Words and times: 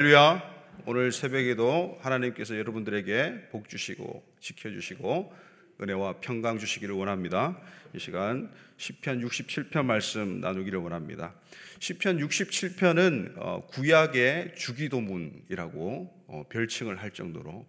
할렐루야. 0.00 0.42
오늘 0.86 1.12
새벽에도 1.12 1.98
하나님께서 2.00 2.56
여러분들에게 2.56 3.48
복 3.50 3.68
주시고 3.68 4.24
지켜 4.40 4.70
주시고 4.70 5.30
은혜와 5.78 6.20
평강 6.22 6.58
주시기를 6.58 6.94
원합니다. 6.94 7.60
이 7.94 7.98
시간 7.98 8.50
시편 8.78 9.20
67편 9.20 9.84
말씀 9.84 10.40
나누기를 10.40 10.78
원합니다. 10.78 11.34
시편 11.80 12.16
67편은 12.16 13.34
어, 13.36 13.66
구약의 13.66 14.54
주기도문이라고 14.56 16.24
어, 16.28 16.44
별칭을 16.48 16.96
할 16.96 17.10
정도로 17.10 17.66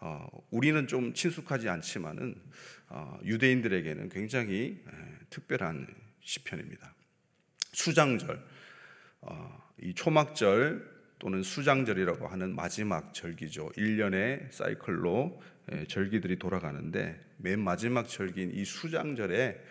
어, 0.00 0.26
우리는 0.50 0.86
좀 0.86 1.14
친숙하지 1.14 1.70
않지만은 1.70 2.34
유대인들에게는 3.24 4.10
굉장히 4.10 4.78
특별한 5.30 5.86
시편입니다. 6.20 6.94
수장절, 7.72 8.44
이 9.80 9.94
초막절 9.94 10.91
또는 11.22 11.44
수장절이라고 11.44 12.26
하는 12.26 12.52
마지막 12.52 13.14
절기죠. 13.14 13.70
1년의 13.76 14.50
사이클로 14.50 15.40
예, 15.70 15.84
절기들이 15.84 16.40
돌아가는데 16.40 17.24
맨 17.36 17.60
마지막 17.60 18.08
절기인 18.08 18.50
이 18.52 18.64
수장절에 18.64 19.62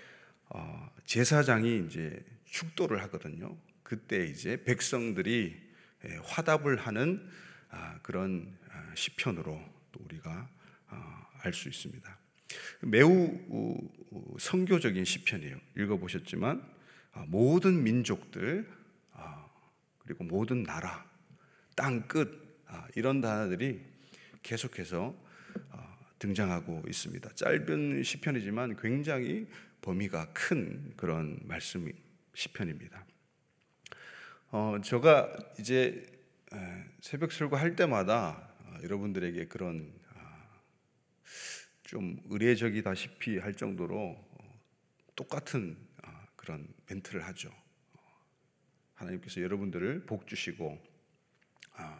어, 0.48 0.90
제사장이 1.04 1.88
이제 1.88 2.24
축도를 2.46 3.04
하거든요. 3.04 3.58
그때 3.84 4.24
이제 4.24 4.64
백성들이 4.64 5.62
예, 6.05 6.20
화답을 6.24 6.77
하는 6.77 7.30
아, 7.70 7.99
그런 8.02 8.58
아, 8.70 8.96
시편으로 8.96 9.62
또 9.91 9.99
우리가 10.05 10.49
어, 10.88 11.27
알수 11.41 11.68
있습니다. 11.68 12.18
매우 12.84 13.38
성교적인 14.40 15.04
시편이에요. 15.04 15.60
읽어보셨지만 15.77 16.66
아, 17.12 17.26
모든 17.27 17.84
민족들 17.84 18.66
그리고 19.99 20.24
모든 20.24 20.63
나라 20.63 21.11
땅 21.76 22.08
끝, 22.08 22.62
아, 22.68 22.88
이런 22.96 23.22
단어들이 23.22 23.82
계속해서 24.44 25.16
아, 25.72 25.98
등장하고 26.20 26.84
있습니다. 26.88 27.30
짧은 27.36 28.04
시편이지만 28.04 28.78
굉장히 28.78 29.48
범위가 29.82 30.32
큰 30.34 30.94
그런 30.96 31.40
말씀 31.44 31.91
시편입니다. 32.34 33.05
어, 34.52 34.78
제가 34.84 35.34
이제 35.60 36.05
새벽 37.00 37.32
설교 37.32 37.55
할 37.55 37.76
때마다 37.76 38.50
어, 38.60 38.78
여러분들에게 38.84 39.48
그런 39.48 39.94
아, 40.13 40.60
좀 41.84 42.20
의례적이다시피 42.26 43.38
할 43.38 43.54
정도로 43.56 43.98
어, 43.98 44.60
똑같은 45.16 45.78
그런 46.35 46.68
멘트를 46.88 47.26
하죠. 47.28 47.52
하나님께서 48.96 49.41
여러분들을 49.41 50.06
복 50.06 50.28
주시고 50.28 50.82
아, 50.84 50.91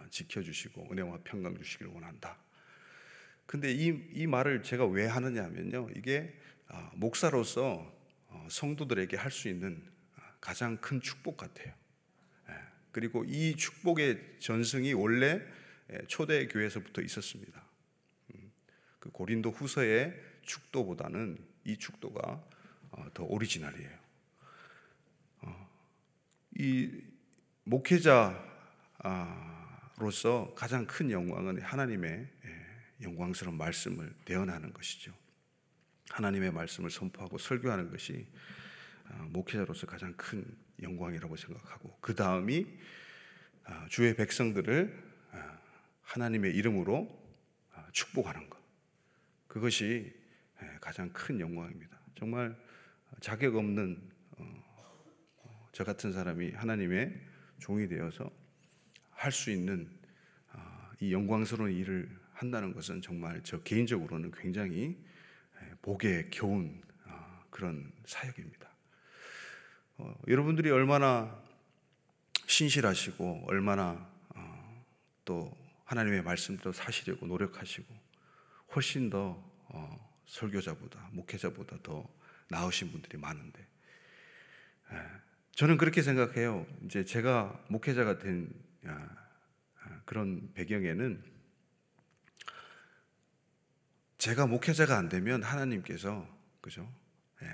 지켜주시고 0.10 0.90
은혜와 0.92 1.20
평강 1.24 1.56
주시기를 1.58 1.92
원한다. 1.92 2.38
근데 3.46 3.72
이, 3.72 3.88
이 4.14 4.28
말을 4.28 4.64
제가 4.64 4.86
왜 4.86 5.08
하느냐 5.08 5.44
하면요. 5.44 5.90
이게 5.96 6.38
아, 6.68 6.92
목사로서 6.96 7.92
어, 8.28 8.48
성도들에게 8.50 9.18
할 9.18 9.32
수 9.32 9.50
있는 9.50 9.84
아, 10.16 10.22
가장 10.40 10.78
큰 10.78 11.02
축복 11.02 11.38
같아요. 11.38 11.74
예, 12.50 12.54
그리고 12.92 13.26
이 13.26 13.56
축복의 13.56 14.40
전승이 14.40 14.94
원래 14.94 15.42
예, 15.92 15.98
초대 16.08 16.48
교회에서부터 16.48 17.02
있었습니다. 17.02 17.62
음, 18.36 18.52
그 19.00 19.10
고린도 19.12 19.52
후서의 19.52 20.14
축도보다는 20.44 21.38
이 21.66 21.78
축도가 21.78 22.44
어, 22.92 23.06
더 23.14 23.24
오리지널이에요. 23.24 24.00
어, 25.42 25.70
이 26.58 26.90
목회자 27.64 28.52
로서 30.02 30.52
가장 30.56 30.88
큰 30.88 31.12
영광은 31.12 31.62
하나님의 31.62 32.28
예, 32.46 33.04
영광스러운 33.04 33.56
말씀을 33.56 34.12
대언하는 34.26 34.74
것이죠. 34.74 35.14
하나님의 36.10 36.52
말씀을 36.52 36.90
선포하고 36.90 37.38
설교하는 37.38 37.92
것이 37.92 38.28
아, 39.06 39.28
목회자로서 39.30 39.86
가장 39.86 40.14
큰 40.18 40.44
영광이라고 40.82 41.36
생각하고 41.36 41.98
그 42.02 42.16
다음이 42.16 42.66
아, 43.66 43.86
주의 43.90 44.16
백성들을 44.16 45.04
아, 45.34 45.60
하나님의 46.02 46.56
이름으로 46.56 47.22
축복하는 47.92 48.50
것 48.50 48.60
그것이 49.48 50.12
예, 50.64 50.78
가장 50.82 51.14
큰 51.14 51.40
영광입니다. 51.40 52.00
정말 52.18 52.56
자격 53.20 53.56
없는 53.56 54.02
어, 54.38 54.64
어, 55.44 55.70
저 55.72 55.84
같은 55.84 56.12
사람이 56.12 56.54
하나님의 56.54 57.22
종이 57.60 57.88
되어서 57.88 58.41
할 59.22 59.32
수 59.32 59.52
있는 59.52 59.88
아, 60.52 60.92
이 61.00 61.14
영광스러운 61.14 61.72
일을 61.72 62.10
한다는 62.34 62.74
것은 62.74 63.04
정말 63.04 63.40
저 63.44 63.62
개인적으로는 63.62 64.32
굉장히 64.32 64.98
복에 65.84 66.30
겨운 66.32 66.82
아, 67.06 67.44
그런 67.52 67.92
사역입니다. 68.06 68.68
어, 69.98 70.16
여러분들이 70.28 70.72
얼마나 70.72 71.40
신실하시고 72.48 73.44
얼마나 73.46 74.10
어, 74.30 74.86
또 75.24 75.56
하나님의 75.86 76.24
말씀도 76.24 76.72
사시려고 76.72 77.28
노력하시고 77.28 77.94
훨씬 78.76 79.12
더 79.12 79.40
어, 79.66 80.22
설교자보다 80.26 81.10
목회자보다 81.12 81.78
더 81.84 82.10
나으신 82.50 82.92
분들이 82.92 83.20
많은데 83.20 83.68
저는 85.56 85.78
그렇게 85.78 86.02
생각해요. 86.02 86.66
이제 86.84 87.06
제가 87.06 87.64
목회자가 87.70 88.18
된 88.18 88.50
아, 88.50 88.71
그런 90.06 90.52
배경에는 90.54 91.24
제가 94.18 94.46
목회자가 94.46 94.98
안 94.98 95.10
되면 95.10 95.42
하나님께서 95.42 96.28
그죠? 96.62 96.88
예. 97.42 97.48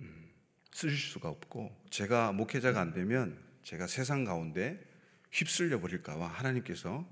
음, 0.00 0.32
쓰실 0.72 0.96
수가 0.96 1.28
없고 1.28 1.84
제가 1.90 2.32
목회자가 2.32 2.80
안 2.80 2.92
되면 2.92 3.38
제가 3.62 3.86
세상 3.86 4.24
가운데 4.24 4.82
휩쓸려 5.32 5.80
버릴까봐 5.80 6.26
하나님께서 6.26 7.06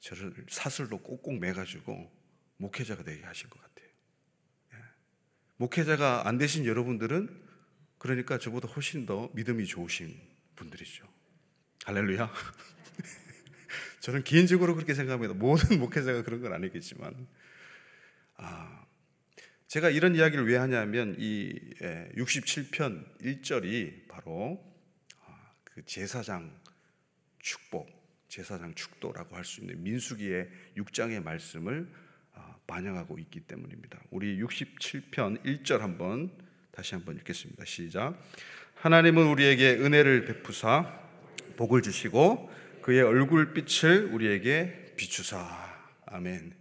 저를 0.00 0.34
사슬로 0.48 0.98
꼭꼭 0.98 1.38
매가지고 1.38 2.12
목회자가 2.56 3.04
되게 3.04 3.22
하신 3.24 3.50
것 3.50 3.60
같아요. 3.62 3.88
예. 4.72 4.78
목회자가 5.58 6.26
안 6.26 6.38
되신 6.38 6.64
여러분들은 6.64 7.44
그러니까 7.98 8.38
저보다 8.38 8.68
훨씬 8.68 9.06
더 9.06 9.30
믿음이 9.34 9.66
좋으신 9.66 10.20
분들이죠. 10.56 11.15
할렐루야. 11.86 12.28
저는 14.02 14.24
개인적으로 14.24 14.74
그렇게 14.74 14.92
생각합니다. 14.92 15.34
모든 15.34 15.78
목회자가 15.78 16.24
그런 16.24 16.40
건 16.40 16.52
아니겠지만, 16.52 17.28
아, 18.38 18.84
제가 19.68 19.90
이런 19.90 20.16
이야기를 20.16 20.48
왜 20.48 20.56
하냐면 20.56 21.14
이 21.16 21.54
67편 22.16 23.20
1절이 23.20 24.08
바로 24.08 24.60
아, 25.26 25.52
그 25.62 25.86
제사장 25.86 26.50
축복, 27.38 27.88
제사장 28.26 28.74
축도라고 28.74 29.36
할 29.36 29.44
수 29.44 29.60
있는 29.60 29.80
민수기의 29.84 30.48
6장의 30.76 31.22
말씀을 31.22 31.88
아, 32.34 32.56
반영하고 32.66 33.16
있기 33.20 33.42
때문입니다. 33.42 34.02
우리 34.10 34.42
67편 34.42 35.44
1절 35.44 35.78
한번 35.78 36.32
다시 36.72 36.96
한번 36.96 37.16
읽겠습니다. 37.18 37.64
시작. 37.64 38.20
하나님은 38.74 39.28
우리에게 39.28 39.76
은혜를 39.76 40.24
베푸사 40.24 41.05
복을 41.56 41.82
주시고 41.82 42.50
그의 42.82 43.02
얼굴빛을 43.02 44.06
우리에게 44.12 44.94
비추사. 44.96 45.44
아멘. 46.06 46.54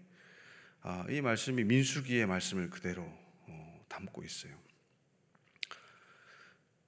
아, 0.81 1.05
이 1.09 1.21
말씀이 1.21 1.63
민수기의 1.63 2.25
말씀을 2.25 2.69
그대로 2.69 3.03
어, 3.47 3.85
담고 3.87 4.23
있어요. 4.23 4.53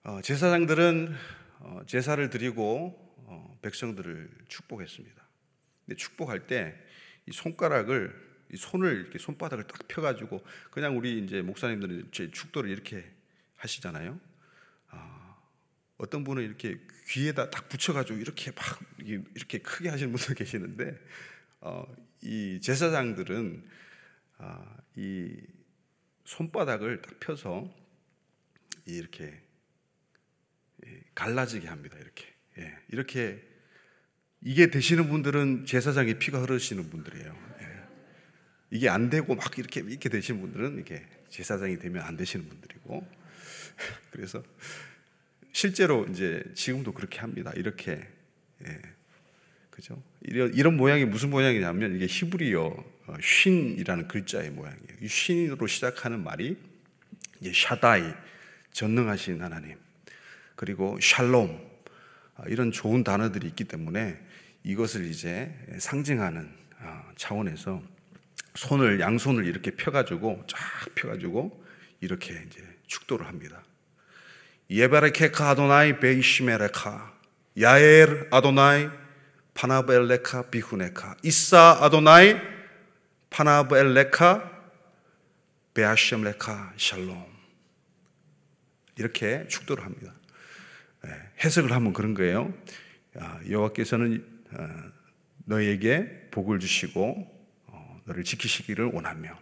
어, 0.03 0.22
제사장들은 0.22 1.16
어, 1.59 1.81
제사를 1.85 2.29
드리고 2.29 3.16
어, 3.28 3.59
백성들을 3.62 4.29
축복했습니다. 4.47 5.28
근데 5.86 5.95
축복할 5.95 6.48
때 6.48 6.88
이 7.27 7.31
손가락을 7.31 8.27
이 8.51 8.57
손을 8.57 9.01
이렇게 9.01 9.19
손바닥을 9.19 9.68
딱 9.68 9.88
펴가지고 9.88 10.44
그냥 10.71 10.98
우리 10.98 11.24
이제 11.24 11.42
목사님들은 11.42 12.10
제 12.12 12.31
축도를 12.31 12.69
이렇게 12.69 13.06
하시잖아요. 13.57 14.19
어떤 15.98 16.24
분은 16.24 16.44
이렇게 16.44 16.78
귀에다 17.08 17.50
딱 17.50 17.70
붙여가지고 17.70 18.20
이렇게 18.20 18.52
막 18.52 18.80
이렇게 19.00 19.60
크게 19.60 19.90
하시는 19.90 20.12
분도 20.12 20.34
계시는데 20.36 20.98
어, 21.62 21.86
이 22.22 22.60
제사장들은 22.62 23.64
아, 24.40 24.78
이 24.96 25.36
손바닥을 26.26 27.02
딱 27.02 27.20
펴서 27.20 27.74
이렇게 28.86 29.42
갈라지게 31.16 31.68
합니다. 31.68 31.98
이렇게 31.98 32.26
예, 32.60 32.78
이렇게 32.90 33.44
이게 34.42 34.70
되시는 34.70 35.10
분들은 35.10 35.66
제사장의 35.66 36.20
피가 36.20 36.42
흐르시는 36.42 36.90
분들이에요. 36.90 37.56
예. 37.62 37.84
이게 38.70 38.90
안 38.90 39.10
되고 39.10 39.34
막 39.36 39.58
이렇게 39.58 39.80
이렇게 39.80 40.10
되시는 40.10 40.42
분들은 40.42 40.76
이렇게 40.76 41.08
제사장이 41.30 41.80
되면 41.80 42.04
안 42.04 42.16
되시는 42.18 42.48
분들이고 42.48 43.08
그래서 44.12 44.44
실제로 45.57 46.06
이제 46.06 46.44
지금도 46.54 46.92
그렇게 46.92 47.18
합니다. 47.18 47.51
이렇게 47.56 47.94
예, 48.63 48.80
그죠? 49.71 50.00
이런, 50.21 50.54
이런 50.54 50.77
모양이 50.77 51.04
무슨 51.04 51.31
모양이냐면 51.31 51.95
이게 51.95 52.06
히브리어 52.07 52.86
쉰이라는 53.19 54.04
어, 54.04 54.07
글자의 54.07 54.51
모양이에요. 54.51 54.88
이 55.01 55.07
쉰으로 55.07 55.65
시작하는 55.65 56.24
말이 56.24 56.56
이제 57.42 57.51
샤다이 57.56 58.04
전능하신 58.71 59.42
하나님 59.42 59.77
그리고 60.56 61.00
샬롬 61.01 61.60
아, 62.36 62.44
이런 62.45 62.71
좋은 62.71 63.03
단어들이 63.03 63.48
있기 63.48 63.63
때문에 63.63 64.15
이것을 64.63 65.07
이제 65.07 65.51
상징하는 65.80 66.51
아, 66.81 67.12
차원에서 67.15 67.81
손을 68.53 69.00
양손을 69.00 69.48
이렇게 69.48 69.71
펴가지고 69.71 70.44
쫙 70.45 70.60
펴가지고 70.94 71.65
이렇게 72.00 72.44
이제 72.45 72.63
축도를 72.86 73.25
합니다. 73.25 73.63
예바레케카 74.69 75.52
아도나이 75.52 76.00
베이시메레카 76.00 77.14
야엘 77.60 78.28
아도나이 78.31 78.90
파나벨레카 79.54 80.50
비후네카 80.50 81.16
이사 81.24 81.78
아도나이 81.81 82.36
파나벨레카 83.30 84.52
베아셴레카 85.74 86.74
샬롬 86.78 87.25
이렇게 88.98 89.48
축도를 89.48 89.86
합니다. 89.86 90.14
예, 91.06 91.12
해석을 91.44 91.72
하면 91.72 91.94
그런 91.94 92.13
거예요. 92.13 92.54
여호와께서는 93.50 94.25
어, 94.52 94.68
너에게 95.46 96.28
복을 96.31 96.60
주시고 96.60 97.48
어, 97.68 98.02
너를 98.06 98.24
지키시기를 98.24 98.92
원하며 98.94 99.38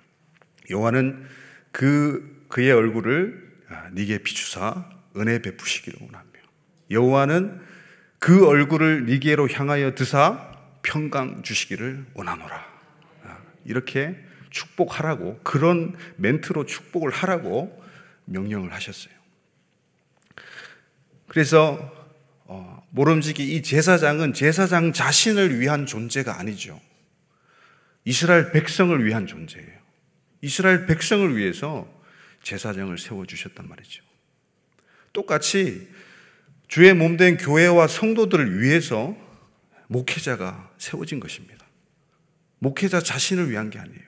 여호와는 0.70 1.26
그 1.72 2.46
그의 2.50 2.72
얼굴을 2.72 3.56
아, 3.70 3.90
네게 3.92 4.20
비추사 4.20 4.90
은혜 5.18 5.42
베푸시기를 5.42 6.00
원하며 6.02 6.30
여호와는 6.92 7.62
그 8.20 8.48
얼굴을 8.48 9.06
니게로 9.06 9.50
향하여 9.50 9.96
드사 9.96 10.52
평강 10.82 11.44
주시기를 11.44 12.06
원하노라. 12.14 12.66
아, 13.24 13.38
이렇게 13.66 14.16
축복하라고 14.50 15.40
그런 15.44 15.96
멘트로 16.18 16.66
축복을 16.66 17.12
하라고 17.12 17.84
명령을 18.26 18.74
하셨어요. 18.74 19.14
그래서 21.28 21.94
어, 22.46 22.86
모름지기 22.92 23.56
이 23.56 23.64
제사장은 23.64 24.34
제사장 24.34 24.94
자신을 24.94 25.60
위한 25.60 25.86
존재가 25.86 26.40
아니죠. 26.40 26.80
이스라엘 28.06 28.52
백성을 28.52 29.04
위한 29.04 29.26
존재예요. 29.26 29.80
이스라엘 30.42 30.86
백성을 30.86 31.36
위해서 31.36 31.92
제사장을 32.44 32.96
세워 33.00 33.26
주셨단 33.26 33.68
말이죠. 33.68 34.04
똑같이 35.16 35.88
주의 36.68 36.94
몸 36.94 37.18
된 37.18 37.38
교회와 37.38 37.88
성도들을 37.88 38.62
위해서 38.62 39.16
목회자가 39.88 40.72
세워진 40.78 41.20
것입니다. 41.20 41.66
목회자 42.60 43.00
자신을 43.00 43.50
위한 43.50 43.70
게 43.70 43.80
아니에요. 43.80 44.04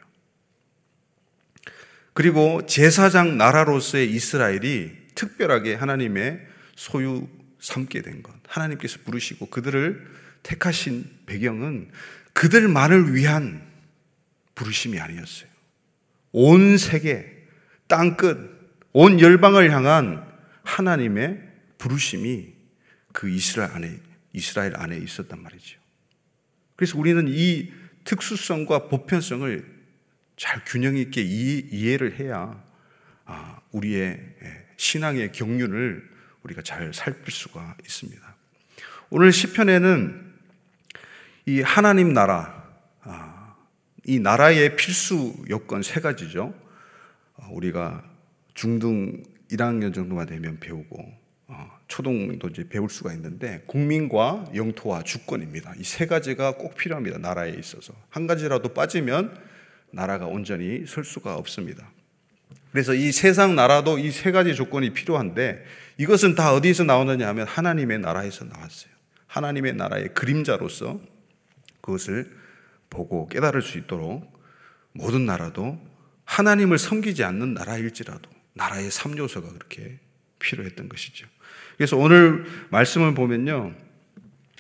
그리고 2.13 2.65
제사장 2.65 3.38
나라로서의 3.38 4.12
이스라엘이 4.12 4.92
특별하게 5.15 5.75
하나님의 5.75 6.42
소유 6.75 7.27
삼게 7.60 8.01
된 8.01 8.21
것. 8.24 8.33
하나님께서 8.48 9.00
부르시고 9.06 9.48
그들을 9.48 10.06
택하신 10.44 11.10
배경은 11.25 11.92
그들만을 12.33 13.13
위한 13.13 13.65
부르심이 14.56 15.00
아니었어요. 15.00 15.50
온 16.31 16.77
세계, 16.77 17.31
땅끝, 17.88 18.38
온 18.94 19.19
열방을 19.19 19.71
향한 19.71 20.26
하나님의 20.68 21.42
부르심이 21.78 22.54
그 23.14 23.30
이스라엘 23.30 23.72
안에 23.72 24.00
이스라엘 24.34 24.75
안에 24.75 24.98
있었단 24.98 25.42
말이죠. 25.42 25.80
그래서 26.75 26.98
우리는 26.98 27.25
이 27.28 27.72
특수성과 28.04 28.90
보편성을 28.90 29.78
잘 30.36 30.64
균형 30.66 30.98
있게 30.98 31.22
이해를 31.24 32.19
해야 32.19 32.64
아, 33.25 33.60
우리의 33.72 34.36
예, 34.44 34.68
신앙의 34.78 35.31
경륜을 35.31 36.08
우리가 36.44 36.62
잘 36.62 36.94
살필 36.94 37.34
수가 37.34 37.75
있습니다. 37.84 38.36
오늘 39.10 39.31
시편에는 39.31 40.34
이 41.48 41.62
하나님 41.62 42.13
나라, 42.13 42.63
아, 43.02 43.56
이 44.06 44.20
나라의 44.20 44.75
필수 44.75 45.34
요건 45.50 45.81
세 45.81 46.00
가지죠. 46.00 46.54
아, 47.38 47.48
우리가 47.52 48.04
중등 48.54 49.24
1학년 49.52 49.94
정도만 49.94 50.28
되면 50.28 50.60
배우고 50.60 51.28
어, 51.50 51.80
초등도 51.88 52.50
이제 52.50 52.68
배울 52.68 52.90
수가 52.90 53.14
있는데 53.14 53.64
국민과 53.68 54.52
영토와 54.54 55.04
주권입니다. 55.04 55.74
이 55.78 55.84
세 55.84 56.06
가지가 56.06 56.56
꼭 56.58 56.76
필요합니다. 56.76 57.18
나라에 57.20 57.52
있어서 57.52 57.94
한 58.10 58.28
가지라도 58.28 58.74
빠지면 58.74 59.38
나라가 59.92 60.26
온전히 60.26 60.86
설 60.86 61.06
수가 61.06 61.36
없습니다. 61.36 61.90
그래서 62.72 62.94
이 62.94 63.12
세상 63.14 63.56
나라도 63.56 63.98
이 63.98 64.12
세 64.12 64.32
가지 64.32 64.54
조건이 64.56 64.92
필요한데 64.94 65.64
이것은 65.98 66.36
다 66.36 66.54
어디서 66.54 66.84
나오느냐 66.84 67.28
하면 67.30 67.48
하나님의 67.48 68.00
나라에서 68.00 68.46
나왔어요. 68.46 68.92
하나님의 69.28 69.74
나라의 69.76 70.14
그림자로서 70.14 71.00
그것을 71.82 72.30
보고 72.90 73.28
깨달을 73.30 73.62
수 73.62 73.78
있도록 73.78 74.30
모든 74.92 75.26
나라도 75.26 75.80
하나님을 76.26 76.78
섬기지 76.78 77.24
않는 77.24 77.54
나라일지라도 77.54 78.30
나라의 78.57 78.89
3요소가 78.89 79.54
그렇게 79.54 80.00
필요했던 80.39 80.89
것이죠. 80.89 81.27
그래서 81.77 81.95
오늘 81.98 82.45
말씀을 82.69 83.13
보면요. 83.13 83.74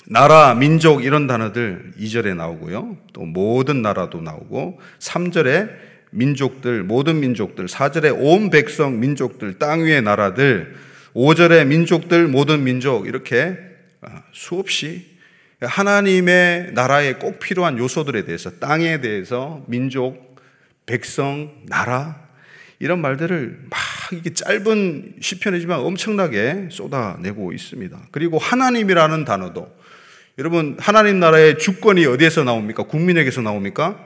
나라, 0.09 0.53
민족 0.53 1.03
이런 1.03 1.27
단어들 1.27 1.93
2절에 1.99 2.35
나오고요. 2.35 2.97
또 3.11 3.21
모든 3.25 3.81
나라도 3.81 4.21
나오고 4.21 4.79
3절에 4.99 5.69
민족들, 6.11 6.83
모든 6.83 7.19
민족들, 7.19 7.65
4절에 7.65 8.15
온 8.17 8.49
백성, 8.49 8.99
민족들, 8.99 9.59
땅 9.59 9.83
위의 9.83 10.01
나라들, 10.01 10.75
5절에 11.13 11.67
민족들, 11.67 12.27
모든 12.27 12.63
민족 12.63 13.07
이렇게 13.07 13.57
아, 14.01 14.23
수없이 14.31 15.17
하나님의 15.59 16.71
나라에 16.73 17.15
꼭 17.15 17.39
필요한 17.39 17.77
요소들에 17.77 18.23
대해서 18.23 18.51
땅에 18.59 19.01
대해서 19.01 19.65
민족, 19.67 20.39
백성, 20.85 21.51
나라 21.65 22.26
이런 22.79 23.01
말들을 23.01 23.65
막 23.69 23.79
이게 24.13 24.33
짧은 24.33 25.15
시편이지만 25.19 25.79
엄청나게 25.79 26.69
쏟아내고 26.71 27.53
있습니다. 27.53 28.07
그리고 28.11 28.37
하나님이라는 28.37 29.25
단어도 29.25 29.75
여러분 30.37 30.77
하나님 30.79 31.19
나라의 31.19 31.57
주권이 31.57 32.05
어디에서 32.05 32.43
나옵니까? 32.43 32.83
국민에게서 32.83 33.41
나옵니까? 33.41 34.05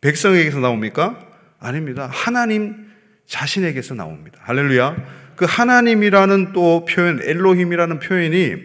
백성에게서 0.00 0.58
나옵니까? 0.58 1.28
아닙니다. 1.60 2.08
하나님 2.10 2.88
자신에게서 3.26 3.94
나옵니다. 3.94 4.40
할렐루야. 4.42 5.22
그 5.36 5.46
하나님이라는 5.48 6.52
또 6.52 6.84
표현, 6.84 7.20
엘로힘이라는 7.22 8.00
표현이 8.00 8.56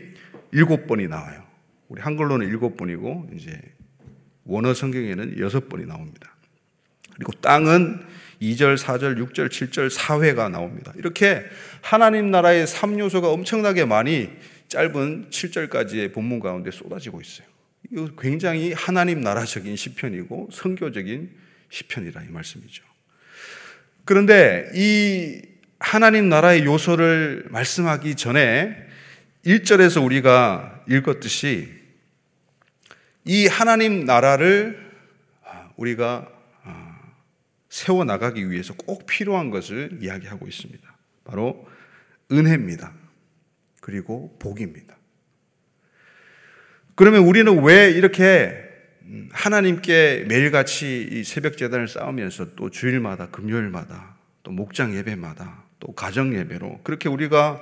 일곱 0.51 0.88
번이 0.88 1.08
나와요. 1.08 1.44
우리 1.88 2.01
한글로는 2.01 2.48
일곱 2.48 2.75
번이고 2.75 3.29
이제 3.36 3.60
원어 4.46 4.74
성경에는 4.74 5.39
여섯 5.39 5.70
번이 5.70 5.86
나옵니다. 5.86 6.36
그리고 7.15 7.32
땅은 7.34 8.01
2절, 8.41 8.77
4절, 8.77 9.17
6절, 9.17 9.50
7절, 9.50 9.89
4회가 9.89 10.51
나옵니다. 10.51 10.94
이렇게 10.96 11.44
하나님 11.82 12.32
나라의 12.32 12.67
3요소가 12.67 13.25
엄청나게 13.25 13.86
많이 13.86 14.29
짧은 14.67 15.29
7절까지의 15.29 16.13
본문 16.13 16.39
가운데 16.39 16.72
쏟아지고 16.72 17.22
있어요. 17.22 17.48
이거 17.91 18.10
굉장히 18.20 18.74
하나님 18.74 19.22
나라적인 19.22 19.75
시편이고 19.75 20.50
성교적인 20.51 21.29
시편이라 21.70 22.24
이 22.24 22.27
말씀이죠. 22.29 22.84
그런데 24.06 24.70
이 24.74 25.41
하나님 25.79 26.29
나라의 26.29 26.65
요소를 26.65 27.48
말씀하기 27.50 28.15
전에 28.15 28.75
1절에서 29.46 30.03
우리가 30.03 30.84
읽었듯이 30.89 31.70
이 33.25 33.48
하나님 33.48 34.06
나라를 34.06 34.88
우리가 35.75 36.27
세워 37.69 38.03
나가기 38.03 38.50
위해서 38.50 38.74
꼭 38.74 39.05
필요한 39.05 39.50
것을 39.50 40.00
이야기하고 40.01 40.47
있습니다. 40.47 40.97
바로 41.24 41.67
은혜입니다. 42.31 42.93
그리고 43.81 44.36
복입니다. 44.39 44.97
그러면 46.95 47.24
우리는 47.24 47.63
왜 47.63 47.91
이렇게 47.91 48.67
하나님께 49.31 50.25
매일같이 50.27 51.24
새벽 51.24 51.57
재단을 51.57 51.88
쌓으면서 51.88 52.55
또 52.55 52.69
주일마다 52.69 53.29
금요일마다 53.29 54.17
또 54.43 54.51
목장 54.51 54.95
예배마다 54.95 55.63
또 55.79 55.93
가정 55.93 56.36
예배로 56.36 56.81
그렇게 56.83 57.07
우리가 57.07 57.62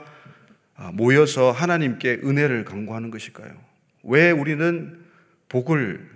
모여서 0.93 1.51
하나님께 1.51 2.21
은혜를 2.23 2.65
강구하는 2.65 3.11
것일까요? 3.11 3.53
왜 4.03 4.31
우리는 4.31 5.03
복을 5.49 6.09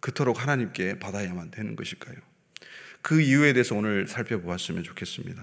그토록 0.00 0.42
하나님께 0.42 0.98
받아야만 0.98 1.50
되는 1.50 1.76
것일까요? 1.76 2.16
그 3.02 3.20
이유에 3.20 3.52
대해서 3.52 3.74
오늘 3.74 4.06
살펴보았으면 4.06 4.84
좋겠습니다. 4.84 5.42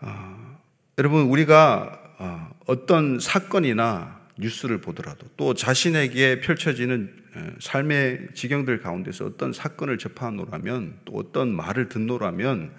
어, 0.00 0.60
여러분, 0.98 1.22
우리가 1.22 2.14
어, 2.18 2.50
어떤 2.66 3.18
사건이나 3.18 4.20
뉴스를 4.36 4.80
보더라도 4.80 5.26
또 5.36 5.54
자신에게 5.54 6.40
펼쳐지는 6.40 7.18
삶의 7.60 8.28
지경들 8.34 8.80
가운데서 8.80 9.26
어떤 9.26 9.52
사건을 9.52 9.98
접하노라면 9.98 11.00
또 11.04 11.14
어떤 11.14 11.54
말을 11.54 11.88
듣노라면 11.88 12.72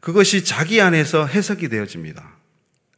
그것이 0.00 0.44
자기 0.44 0.80
안에서 0.80 1.26
해석이 1.26 1.68
되어집니다. 1.68 2.36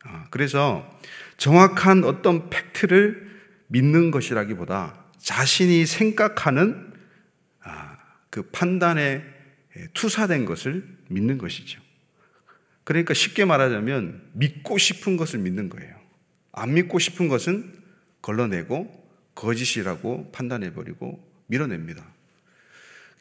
아, 0.04 0.24
그래서 0.30 0.98
정확한 1.36 2.04
어떤 2.04 2.50
팩트를 2.50 3.28
믿는 3.68 4.10
것이라기보다 4.10 4.94
자신이 5.18 5.86
생각하는 5.86 6.86
아, 6.86 6.89
그 8.30 8.42
판단에 8.50 9.22
투사된 9.94 10.44
것을 10.44 10.86
믿는 11.08 11.38
것이죠. 11.38 11.80
그러니까 12.84 13.14
쉽게 13.14 13.44
말하자면 13.44 14.30
믿고 14.32 14.78
싶은 14.78 15.16
것을 15.16 15.40
믿는 15.40 15.68
거예요. 15.68 16.00
안 16.52 16.74
믿고 16.74 16.98
싶은 16.98 17.28
것은 17.28 17.72
걸러내고 18.22 18.98
거짓이라고 19.34 20.32
판단해버리고 20.32 21.24
밀어냅니다. 21.46 22.04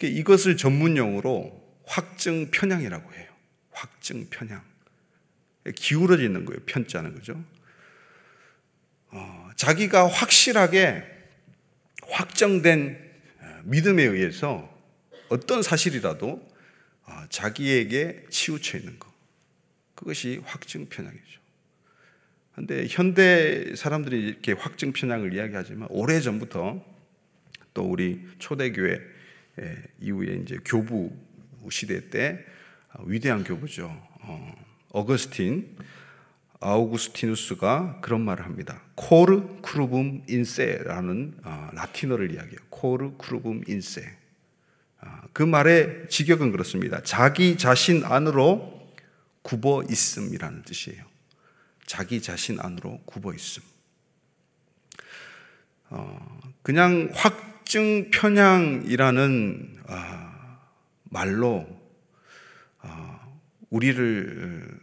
이것을 0.01 0.57
전문 0.57 0.97
용어로 0.97 1.69
확증 1.85 2.51
편향이라고 2.51 3.13
해요. 3.13 3.27
확증 3.71 4.27
편향. 4.29 4.63
기울어지는 5.75 6.45
거예요. 6.45 6.59
편자는 6.65 7.15
거죠. 7.15 7.43
어, 9.11 9.49
자기가 9.55 10.07
확실하게 10.07 11.03
확정된 12.07 13.09
믿음에 13.63 14.03
의해서 14.03 14.78
어떤 15.29 15.61
사실이라도 15.61 16.47
어, 17.05 17.23
자기에게 17.29 18.25
치우쳐 18.29 18.77
있는 18.77 18.99
것. 18.99 19.09
그것이 19.95 20.41
확증 20.45 20.87
편향이죠. 20.87 21.39
근데 22.55 22.87
현대 22.89 23.75
사람들이 23.75 24.19
이렇게 24.19 24.51
확증 24.51 24.91
편향을 24.91 25.33
이야기하지만 25.33 25.87
오래 25.91 26.19
전부터 26.19 26.83
또 27.73 27.83
우리 27.83 28.27
초대교회 28.39 28.99
이후에 30.01 30.35
이제 30.43 30.57
교부 30.65 31.11
시대 31.69 32.09
때 32.09 32.43
위대한 33.05 33.43
교부죠. 33.43 33.85
어거스틴 34.21 35.77
아우구스티누스가 36.59 37.99
그런 38.01 38.21
말을 38.21 38.43
합니다. 38.43 38.81
cor 38.95 39.61
curvum 39.61 40.23
in 40.27 40.49
se라는 40.49 41.35
어, 41.43 41.69
라틴어를 41.73 42.33
이야기해요. 42.33 42.59
cor 42.69 43.13
curvum 43.17 43.63
in 43.67 43.88
se. 43.88 44.18
어, 45.01 45.21
그 45.33 45.43
말의 45.43 46.07
직역은 46.09 46.51
그렇습니다. 46.51 47.01
자기 47.03 47.57
자신 47.57 48.03
안으로 48.03 48.79
굽어 49.41 49.83
있음이라는 49.89 50.63
뜻이에요. 50.63 51.03
자기 51.85 52.21
자신 52.21 52.59
안으로 52.59 53.01
굽어 53.05 53.33
있음. 53.33 53.63
어, 55.89 56.39
그냥 56.61 57.09
확증 57.13 58.11
편향이라는 58.11 59.79
아, 59.87 60.59
말로 61.05 61.67
어, 62.81 63.39
우리를 63.71 64.79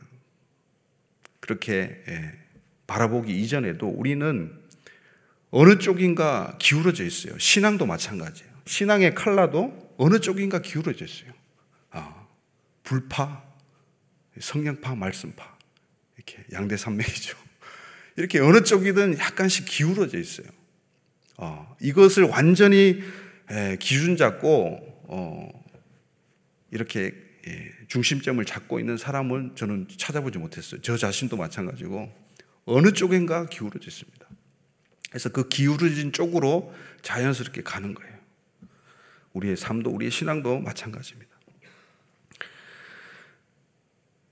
그렇게 1.41 2.03
예, 2.09 2.33
바라보기 2.89 3.41
이전에도 3.41 3.87
우리는 3.87 4.53
어느 5.51 5.79
쪽인가 5.79 6.57
기울어져 6.59 7.05
있어요. 7.05 7.39
신앙도 7.39 7.87
마찬가지예요. 7.87 8.51
신앙의 8.67 9.15
칼라도 9.15 9.86
어느 9.97 10.21
쪽인가 10.21 10.61
기울어져 10.61 11.05
있어요. 11.05 11.33
아, 11.91 12.27
불파, 12.83 13.43
성령파, 14.39 14.95
말씀파. 14.95 15.57
이렇게 16.17 16.45
양대 16.53 16.77
산맥이죠. 16.77 17.37
이렇게 18.17 18.39
어느 18.41 18.63
쪽이든 18.63 19.19
약간씩 19.19 19.67
기울어져 19.67 20.19
있어요. 20.19 20.47
어, 21.39 21.77
이것을 21.81 22.25
완전히 22.25 23.03
에, 23.51 23.77
기준 23.79 24.17
잡고 24.17 25.05
어, 25.09 25.65
이렇게 26.71 27.13
예, 27.47 27.71
중심점을 27.89 28.45
잡고 28.45 28.81
있는 28.81 28.97
사람은 28.97 29.55
저는 29.55 29.87
찾아보지 29.97 30.39
못했어요. 30.39 30.81
저 30.83 30.97
자신도 30.97 31.37
마찬가지고 31.37 32.13
어느 32.65 32.93
쪽인가 32.93 33.47
기울어져 33.47 33.87
있습니다. 33.87 34.27
그래서 35.11 35.29
그 35.29 35.49
기울어진 35.49 36.13
쪽으로 36.13 36.75
자연스럽게 37.03 37.63
가는 37.63 37.95
거예요. 37.95 38.16
우리의 39.37 39.57
삶도 39.57 39.91
우리의 39.91 40.11
신앙도 40.11 40.61
마찬가지입니다. 40.61 41.31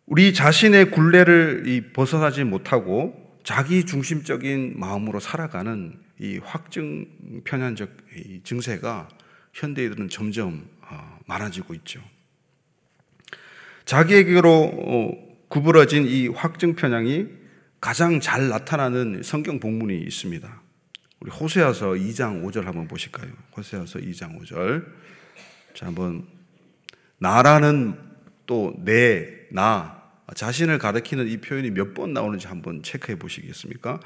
우리 0.07 0.35
자신의 0.35 0.91
굴레를 0.91 1.93
벗어나지 1.93 2.45
못하고 2.45 3.39
자기 3.43 3.85
중심적인 3.85 4.79
마음으로 4.79 5.21
살아가는 5.21 5.99
이 6.19 6.39
확증 6.43 7.07
편향적 7.45 7.91
증세가 8.45 9.09
현대인들은 9.53 10.09
점점 10.09 10.69
어, 10.81 11.19
많아지고 11.27 11.75
있죠. 11.75 12.01
자기에게로 13.85 14.51
어, 14.51 15.37
구부러진 15.49 16.07
이 16.07 16.29
확증 16.29 16.75
편향이 16.75 17.27
가장 17.81 18.21
잘 18.21 18.49
나타나는 18.49 19.23
성경 19.23 19.61
본문이 19.61 19.99
있습니다. 19.99 20.64
우리 21.25 21.31
호세아서 21.31 21.93
2장 21.93 22.45
5절 22.45 22.65
한번 22.65 22.87
보실까요? 22.87 23.31
호세아서 23.57 23.99
2장 23.99 24.39
5절. 24.43 24.85
자, 25.73 25.87
한번 25.87 26.27
나라는 27.17 27.99
또 28.45 28.75
내, 28.85 29.27
나, 29.51 30.03
자신을 30.35 30.77
가리키는 30.77 31.27
이 31.27 31.39
표현이 31.39 31.71
몇 31.71 31.95
번 31.95 32.13
나오는지 32.13 32.47
한번 32.47 32.83
체크해 32.83 33.19
보시겠습니까? 33.19 34.01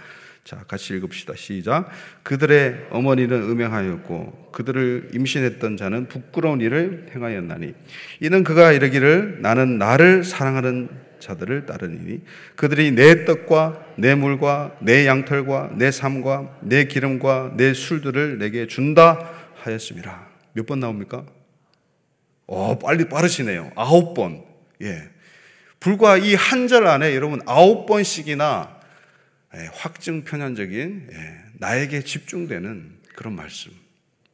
자, 0.44 0.62
같이 0.68 0.94
읽읍시다. 0.94 1.34
시작. 1.34 1.90
그들의 2.22 2.86
어머니는 2.90 3.50
음행하였고 3.50 4.52
그들을 4.52 5.10
임신했던 5.12 5.76
자는 5.76 6.06
부끄러운 6.06 6.60
일을 6.60 7.08
행하였나니 7.12 7.74
이는 8.20 8.44
그가 8.44 8.70
이르기를 8.70 9.42
나는 9.42 9.78
나를 9.78 10.22
사랑하는 10.22 11.07
자들을 11.20 11.66
따르니 11.66 12.20
그들이 12.56 12.92
내 12.92 13.24
떡과 13.24 13.94
내 13.96 14.14
물과 14.14 14.78
내 14.80 15.06
양털과 15.06 15.72
내 15.76 15.90
삶과 15.90 16.58
내 16.62 16.84
기름과 16.84 17.54
내 17.56 17.74
술들을 17.74 18.38
내게 18.38 18.66
준다 18.66 19.30
하였습니다. 19.56 20.28
몇 20.52 20.66
번 20.66 20.80
나옵니까? 20.80 21.24
어, 22.46 22.78
빨리 22.78 23.08
빠르시네요. 23.08 23.72
아홉 23.76 24.14
번. 24.14 24.44
예. 24.82 25.10
불과 25.80 26.16
이 26.16 26.34
한 26.34 26.66
절 26.68 26.86
안에 26.86 27.14
여러분 27.14 27.40
아홉 27.46 27.86
번씩이나 27.86 28.78
예, 29.54 29.68
확증 29.72 30.24
편향적인 30.24 31.08
예, 31.12 31.36
나에게 31.54 32.02
집중되는 32.02 32.98
그런 33.14 33.34
말씀. 33.36 33.70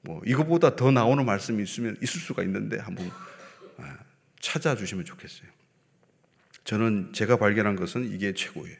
뭐 0.00 0.20
이거보다 0.26 0.76
더 0.76 0.90
나오는 0.90 1.24
말씀이 1.24 1.62
있으면 1.62 1.96
있을 2.02 2.20
수가 2.20 2.42
있는데 2.42 2.78
한번 2.78 3.10
아, 3.78 3.96
찾아주시면 4.40 5.04
좋겠어요. 5.04 5.48
저는 6.64 7.12
제가 7.12 7.36
발견한 7.36 7.76
것은 7.76 8.10
이게 8.12 8.32
최고예요. 8.32 8.76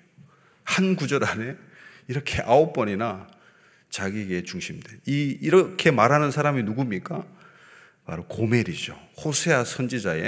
한 0.65 0.97
구절 0.97 1.25
안에 1.25 1.57
이렇게 2.09 2.43
아홉 2.43 2.73
번이나 2.73 3.29
자기에게 3.91 4.43
중심된 4.43 5.01
이 5.07 5.39
이렇게 5.41 5.91
말하는 5.91 6.31
사람이 6.31 6.63
누굽니까? 6.65 7.25
바로 8.07 8.27
고멜이죠. 8.27 8.95
호세아 9.25 9.65
선지자의 9.65 10.25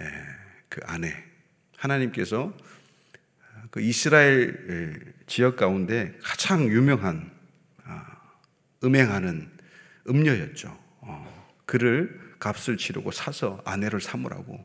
예, 0.00 0.12
그 0.68 0.80
아내. 0.84 1.24
하나님께서 1.76 2.54
그 3.70 3.80
이스라엘 3.80 5.14
지역 5.26 5.56
가운데 5.56 6.16
가장 6.22 6.68
유명한 6.68 7.30
아, 7.84 8.20
음행하는 8.84 9.50
음녀였죠. 10.08 10.76
어, 11.00 11.54
그를 11.64 12.20
값을 12.38 12.76
치르고 12.76 13.12
사서 13.12 13.62
아내를 13.64 14.00
삼으라고 14.00 14.64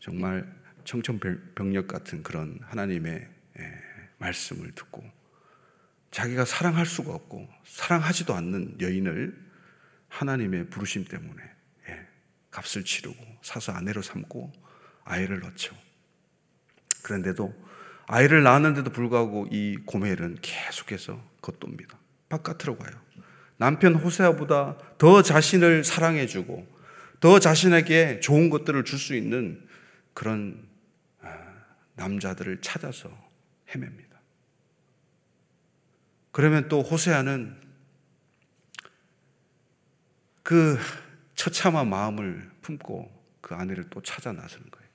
정말 0.00 0.57
청천벽력 0.88 1.86
같은 1.86 2.22
그런 2.22 2.58
하나님의 2.62 3.28
말씀을 4.16 4.72
듣고 4.74 5.04
자기가 6.10 6.46
사랑할 6.46 6.86
수가 6.86 7.12
없고 7.12 7.46
사랑하지도 7.66 8.34
않는 8.34 8.80
여인을 8.80 9.38
하나님의 10.08 10.70
부르심 10.70 11.04
때문에 11.04 11.42
값을 12.50 12.84
치르고 12.84 13.22
사서 13.42 13.72
아내로 13.72 14.00
삼고 14.00 14.50
아이를 15.04 15.40
낳죠. 15.40 15.76
그런데도 17.02 17.54
아이를 18.06 18.42
낳았는데도 18.42 18.90
불구하고 18.90 19.46
이 19.50 19.76
고멜은 19.84 20.38
계속해서 20.40 21.22
겉돕니다. 21.42 21.98
바깥으로 22.30 22.78
가요. 22.78 22.98
남편 23.58 23.94
호세아보다 23.94 24.78
더 24.96 25.20
자신을 25.22 25.84
사랑해주고 25.84 26.78
더 27.20 27.38
자신에게 27.38 28.20
좋은 28.20 28.48
것들을 28.48 28.84
줄 28.84 28.98
수 28.98 29.14
있는 29.14 29.68
그런 30.14 30.66
아, 30.66 30.67
남자들을 31.98 32.60
찾아서 32.60 33.10
헤맵니다. 33.74 34.08
그러면 36.30 36.68
또 36.68 36.82
호세아는 36.82 37.60
그 40.42 40.78
처참한 41.34 41.90
마음을 41.90 42.50
품고 42.62 43.12
그 43.40 43.54
아내를 43.54 43.90
또 43.90 44.00
찾아 44.00 44.32
나서는 44.32 44.70
거예요. 44.70 44.88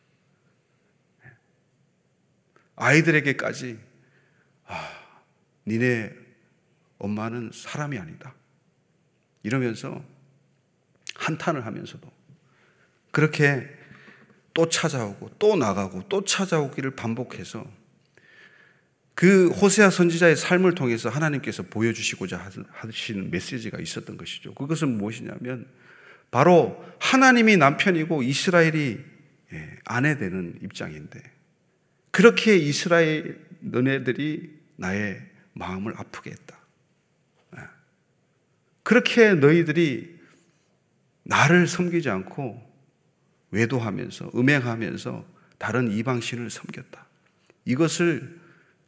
아이들에게까지 2.75 3.79
아, 4.65 4.89
니네 5.67 6.12
엄마는 6.98 7.51
사람이 7.53 8.00
아니다. 8.00 8.33
이러면서 9.43 10.03
한탄을 11.15 11.65
하면서도 11.65 12.12
그렇게 13.12 13.69
또 14.53 14.69
찾아오고 14.69 15.31
또 15.39 15.55
나가고 15.55 16.03
또 16.10 16.24
찾아오기를 16.24 16.91
반복해서 16.91 17.65
그 19.15 19.50
호세아 19.50 19.89
선지자의 19.89 20.36
삶을 20.36 20.75
통해서 20.75 21.10
하나님께서 21.10 21.63
보여주시고자 21.63 22.50
하시는 22.72 23.29
메시지가 23.29 23.79
있었던 23.79 24.17
것이죠. 24.17 24.53
그것은 24.55 24.98
무엇이냐면 24.98 25.67
바로 26.31 26.83
하나님이 27.00 27.57
남편이고 27.57 28.24
이스라엘이 28.24 29.00
예, 29.53 29.77
아내 29.86 30.17
되는 30.17 30.57
입장인데 30.63 31.22
그렇게 32.10 32.57
이스라엘 32.57 33.39
너네들이 33.60 34.51
나의 34.77 35.22
마음을 35.53 35.93
아프게 35.95 36.31
했다. 36.31 36.57
예. 37.57 37.62
그렇게 38.81 39.36
너희들이 39.36 40.19
나를 41.24 41.67
섬기지 41.67 42.10
않고 42.10 42.73
외도하면서 43.53 44.31
음행하면서 44.36 45.25
다른 45.57 45.91
이방신을 45.91 46.50
섬겼다. 46.50 47.05
이것을 47.65 48.39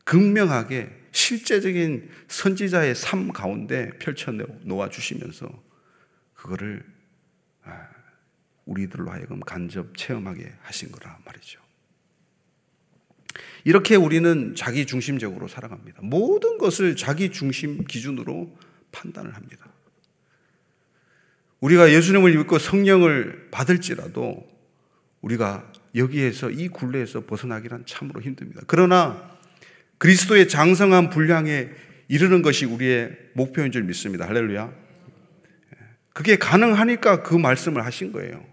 극명하게 0.03 0.89
실제적인 1.11 2.09
선지자의 2.27 2.95
삶 2.95 3.31
가운데 3.31 3.89
펼쳐 3.99 4.31
놓아 4.31 4.89
주시면서 4.89 5.47
그거를 6.33 6.83
아, 7.63 7.87
우리들로 8.65 9.09
하여금 9.09 9.39
간접 9.39 9.95
체험하게 9.95 10.51
하신 10.61 10.91
거라 10.91 11.19
말이죠. 11.25 11.61
이렇게 13.63 13.95
우리는 13.95 14.53
자기 14.55 14.85
중심적으로 14.85 15.47
살아갑니다. 15.47 16.01
모든 16.03 16.57
것을 16.57 16.95
자기 16.95 17.31
중심 17.31 17.85
기준으로 17.85 18.57
판단을 18.91 19.35
합니다. 19.35 19.67
우리가 21.59 21.91
예수님을 21.91 22.37
믿고 22.37 22.59
성령을 22.59 23.49
받을지라도 23.51 24.54
우리가 25.25 25.71
여기에서 25.95 26.51
이 26.51 26.67
굴레에서 26.67 27.25
벗어나기란 27.25 27.85
참으로 27.85 28.21
힘듭니다. 28.21 28.61
그러나 28.67 29.31
그리스도의 29.97 30.47
장성한 30.47 31.09
분량에 31.09 31.69
이르는 32.07 32.41
것이 32.41 32.65
우리의 32.65 33.17
목표인 33.33 33.71
줄 33.71 33.83
믿습니다. 33.83 34.27
할렐루야. 34.27 34.71
그게 36.13 36.37
가능하니까 36.37 37.23
그 37.23 37.33
말씀을 37.33 37.83
하신 37.85 38.11
거예요. 38.11 38.45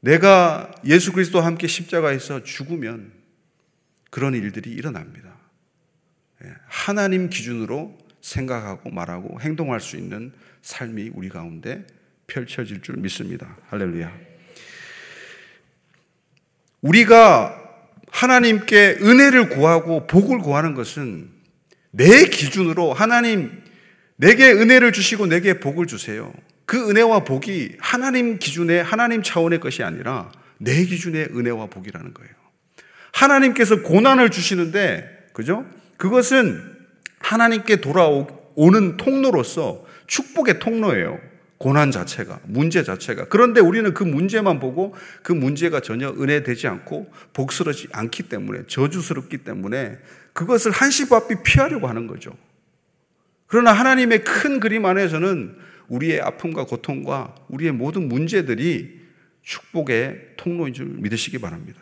내가 0.00 0.70
예수 0.84 1.12
그리스도와 1.12 1.44
함께 1.44 1.66
십자가에서 1.66 2.44
죽으면 2.44 3.12
그런 4.10 4.34
일들이 4.34 4.70
일어납니다. 4.70 5.34
하나님 6.66 7.30
기준으로 7.30 7.98
생각하고 8.20 8.90
말하고 8.90 9.40
행동할 9.40 9.80
수 9.80 9.96
있는 9.96 10.32
삶이 10.62 11.10
우리 11.14 11.28
가운데 11.30 11.86
펼쳐질 12.26 12.80
줄 12.80 12.96
믿습니다. 12.98 13.56
할렐루야. 13.68 14.33
우리가 16.84 17.60
하나님께 18.10 18.98
은혜를 19.00 19.48
구하고 19.48 20.06
복을 20.06 20.38
구하는 20.38 20.74
것은 20.74 21.30
내 21.90 22.26
기준으로 22.26 22.92
하나님 22.92 23.62
내게 24.16 24.52
은혜를 24.52 24.92
주시고 24.92 25.26
내게 25.26 25.60
복을 25.60 25.86
주세요. 25.86 26.32
그 26.66 26.90
은혜와 26.90 27.24
복이 27.24 27.76
하나님 27.80 28.38
기준의 28.38 28.84
하나님 28.84 29.22
차원의 29.22 29.60
것이 29.60 29.82
아니라 29.82 30.30
내 30.58 30.84
기준의 30.84 31.30
은혜와 31.34 31.66
복이라는 31.66 32.12
거예요. 32.12 32.30
하나님께서 33.12 33.82
고난을 33.82 34.30
주시는데 34.30 35.28
그죠? 35.32 35.64
그것은 35.96 36.62
하나님께 37.18 37.76
돌아오는 37.76 38.96
통로로서 38.98 39.86
축복의 40.06 40.58
통로예요. 40.58 41.18
고난 41.64 41.90
자체가, 41.90 42.40
문제 42.44 42.82
자체가. 42.82 43.28
그런데 43.30 43.58
우리는 43.58 43.94
그 43.94 44.04
문제만 44.04 44.60
보고 44.60 44.94
그 45.22 45.32
문제가 45.32 45.80
전혀 45.80 46.10
은혜되지 46.10 46.68
않고 46.68 47.10
복스러지 47.32 47.88
않기 47.90 48.24
때문에, 48.24 48.64
저주스럽기 48.66 49.38
때문에 49.38 49.96
그것을 50.34 50.72
한시바삐 50.72 51.36
피하려고 51.42 51.86
하는 51.86 52.06
거죠. 52.06 52.36
그러나 53.46 53.72
하나님의 53.72 54.24
큰 54.24 54.60
그림 54.60 54.84
안에서는 54.84 55.56
우리의 55.88 56.20
아픔과 56.20 56.66
고통과 56.66 57.34
우리의 57.48 57.72
모든 57.72 58.08
문제들이 58.08 59.00
축복의 59.40 60.32
통로인 60.36 60.74
줄 60.74 60.84
믿으시기 60.84 61.38
바랍니다. 61.38 61.80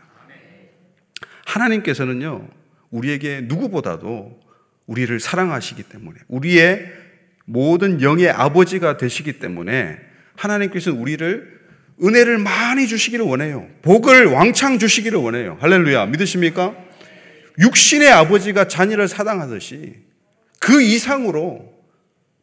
하나님께서는요, 1.45 2.49
우리에게 2.91 3.41
누구보다도 3.49 4.41
우리를 4.87 5.19
사랑하시기 5.19 5.83
때문에, 5.83 6.21
우리의 6.29 7.02
모든 7.45 8.01
영의 8.03 8.31
아버지가 8.31 8.97
되시기 8.97 9.35
때문에 9.35 9.99
하나님께서는 10.37 10.99
우리를 10.99 11.61
은혜를 12.03 12.39
많이 12.39 12.87
주시기를 12.87 13.25
원해요. 13.25 13.69
복을 13.83 14.27
왕창 14.27 14.79
주시기를 14.79 15.19
원해요. 15.19 15.57
할렐루야. 15.61 16.07
믿으십니까? 16.07 16.75
육신의 17.59 18.11
아버지가 18.11 18.67
자녀를 18.67 19.09
사랑하듯이 19.09 19.95
그 20.59 20.83
이상으로 20.83 21.73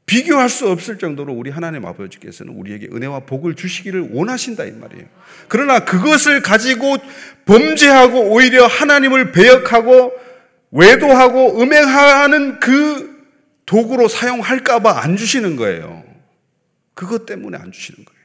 비교할 0.06 0.50
수 0.50 0.68
없을 0.68 0.98
정도로 0.98 1.34
우리 1.34 1.52
하나님 1.52 1.86
아버지께서는 1.86 2.54
우리에게 2.56 2.88
은혜와 2.92 3.22
복을 3.22 3.56
주시기를 3.56 4.10
원하신다 4.12 4.66
이 4.66 4.72
말이에요. 4.72 5.06
그러나 5.48 5.86
그것을 5.86 6.42
가지고 6.42 6.98
범죄하고 7.46 8.32
오히려 8.32 8.66
하나님을 8.66 9.32
배역하고 9.32 10.12
외도하고 10.72 11.62
음행하는 11.62 12.60
그 12.60 13.09
도구로 13.70 14.08
사용할까봐 14.08 15.04
안 15.04 15.16
주시는 15.16 15.56
거예요. 15.56 16.04
그것 16.96 17.28
때문에 17.28 17.56
안 17.56 17.72
주시는 17.72 18.04
거예요. 18.04 18.20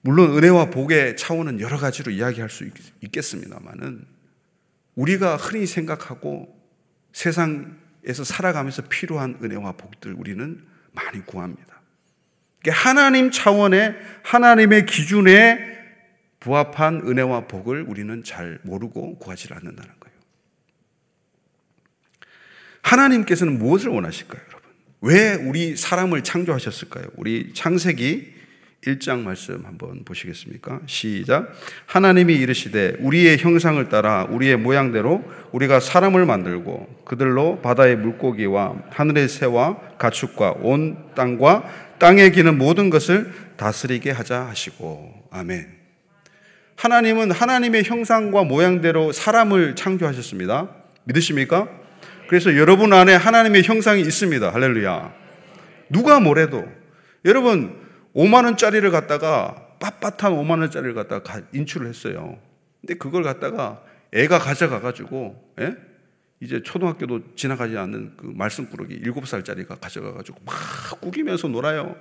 물론 0.00 0.36
은혜와 0.36 0.70
복의 0.70 1.16
차원은 1.16 1.60
여러 1.60 1.78
가지로 1.78 2.10
이야기할 2.10 2.50
수 2.50 2.68
있겠습니다만은 3.00 4.04
우리가 4.96 5.36
흔히 5.36 5.64
생각하고 5.64 6.60
세상에서 7.12 8.24
살아가면서 8.24 8.82
필요한 8.88 9.38
은혜와 9.40 9.72
복들 9.72 10.12
우리는 10.14 10.66
많이 10.90 11.24
구합니다. 11.24 11.82
하나님 12.66 13.30
차원의 13.30 13.94
하나님의 14.24 14.86
기준에 14.86 15.72
부합한 16.40 17.02
은혜와 17.06 17.46
복을 17.46 17.82
우리는 17.82 18.24
잘 18.24 18.58
모르고 18.64 19.20
구하지 19.20 19.52
않는다는 19.52 19.92
거예요. 20.00 20.03
하나님께서는 22.84 23.58
무엇을 23.58 23.88
원하실까요, 23.88 24.40
여러분? 24.48 24.70
왜 25.00 25.34
우리 25.34 25.76
사람을 25.76 26.22
창조하셨을까요? 26.22 27.06
우리 27.16 27.52
창세기 27.54 28.32
1장 28.86 29.20
말씀 29.20 29.64
한번 29.64 30.04
보시겠습니까? 30.04 30.80
시작. 30.86 31.52
하나님이 31.86 32.34
이르시되 32.34 32.96
우리의 33.00 33.38
형상을 33.38 33.88
따라 33.88 34.24
우리의 34.24 34.58
모양대로 34.58 35.24
우리가 35.52 35.80
사람을 35.80 36.26
만들고 36.26 37.02
그들로 37.06 37.62
바다의 37.62 37.96
물고기와 37.96 38.74
하늘의 38.90 39.30
새와 39.30 39.96
가축과 39.98 40.56
온 40.60 40.98
땅과 41.14 41.96
땅에 41.98 42.30
기는 42.30 42.58
모든 42.58 42.90
것을 42.90 43.32
다스리게 43.56 44.10
하자 44.10 44.42
하시고 44.42 45.28
아멘. 45.30 45.66
하나님은 46.76 47.30
하나님의 47.30 47.84
형상과 47.84 48.44
모양대로 48.44 49.12
사람을 49.12 49.76
창조하셨습니다. 49.76 50.68
믿으십니까? 51.04 51.83
그래서 52.28 52.56
여러분 52.56 52.92
안에 52.92 53.14
하나님의 53.14 53.62
형상이 53.62 54.00
있습니다. 54.00 54.52
할렐루야. 54.52 55.14
누가 55.90 56.20
뭐래도 56.20 56.64
여러분 57.24 57.80
5만 58.14 58.44
원짜리를 58.44 58.90
갖다가 58.90 59.68
빳빳한 59.78 60.32
5만 60.32 60.60
원짜리를 60.60 60.94
갖다가 60.94 61.42
인출을 61.52 61.86
했어요. 61.86 62.38
근데 62.80 62.94
그걸 62.94 63.22
갖다가 63.22 63.82
애가 64.12 64.38
가져가 64.38 64.80
가지고 64.80 65.52
예? 65.60 65.76
이제 66.40 66.62
초등학교도 66.62 67.34
지나가지 67.36 67.76
않는 67.76 68.16
그 68.16 68.26
말씀꾸러기 68.34 69.02
7살짜리가 69.02 69.80
가져가 69.80 70.12
가지고 70.12 70.38
막 70.44 70.54
꾸기면서 71.00 71.48
놀아요. 71.48 71.96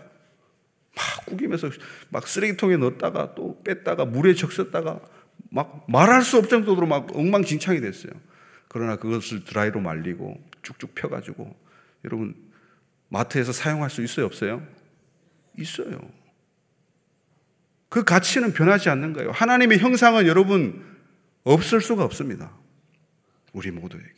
막 0.96 1.26
꾸기면서 1.26 1.70
막 2.10 2.28
쓰레기통에 2.28 2.78
넣었다가 2.78 3.36
또 3.36 3.62
뺐다가 3.64 4.06
물에 4.06 4.36
적셨다가 4.36 5.00
막 5.50 5.86
말할 5.88 6.22
수 6.22 6.38
없을 6.38 6.50
정도로 6.50 6.88
막 6.88 7.16
엉망진창이 7.16 7.82
됐어요. 7.82 8.12
그러나 8.74 8.96
그것을 8.96 9.46
드라이로 9.46 9.80
말리고 9.80 10.44
쭉쭉 10.64 10.96
펴가지고 10.96 11.56
여러분 12.04 12.36
마트에서 13.08 13.52
사용할 13.52 13.92
수 13.92 14.04
있어요 14.04 14.26
없어요? 14.26 14.68
있어요. 15.58 16.00
그 17.88 18.04
가치는 18.04 18.54
변하지 18.54 18.90
않는 18.90 19.14
거예요. 19.14 19.30
하나님의 19.30 19.78
형상은 19.78 20.26
여러분 20.26 20.84
없을 21.44 21.80
수가 21.80 22.04
없습니다. 22.04 22.52
우리 23.52 23.70
모두에게. 23.70 24.10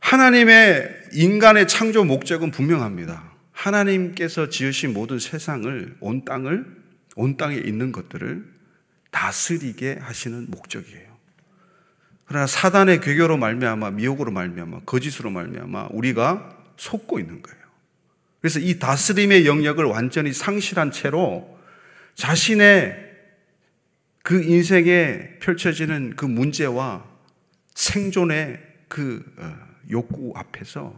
하나님의 0.00 1.10
인간의 1.12 1.68
창조 1.68 2.04
목적은 2.04 2.50
분명합니다. 2.50 3.34
하나님께서 3.52 4.48
지으신 4.48 4.94
모든 4.94 5.18
세상을, 5.18 5.98
온 6.00 6.24
땅을, 6.24 6.64
온 7.16 7.36
땅에 7.36 7.56
있는 7.56 7.92
것들을 7.92 8.53
다스리게 9.14 9.98
하시는 10.00 10.46
목적이에요. 10.50 11.14
그러나 12.26 12.48
사단의 12.48 13.00
괴교로 13.00 13.36
말미암아 13.36 13.92
미혹으로 13.92 14.32
말미암아 14.32 14.80
거짓으로 14.86 15.30
말미암아 15.30 15.88
우리가 15.92 16.58
속고 16.76 17.20
있는 17.20 17.40
거예요. 17.40 17.64
그래서 18.40 18.58
이 18.58 18.78
다스림의 18.78 19.46
영역을 19.46 19.84
완전히 19.84 20.32
상실한 20.32 20.90
채로 20.90 21.58
자신의 22.16 23.04
그 24.22 24.42
인생에 24.42 25.38
펼쳐지는 25.38 26.14
그 26.16 26.24
문제와 26.24 27.06
생존의 27.74 28.60
그 28.88 29.24
어, 29.38 29.56
욕구 29.90 30.32
앞에서 30.34 30.96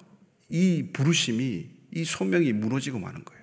이 0.49 0.89
부르심이 0.93 1.69
이 1.93 2.05
소명이 2.05 2.53
무너지고 2.55 2.99
마는 2.99 3.25
거예요. 3.25 3.36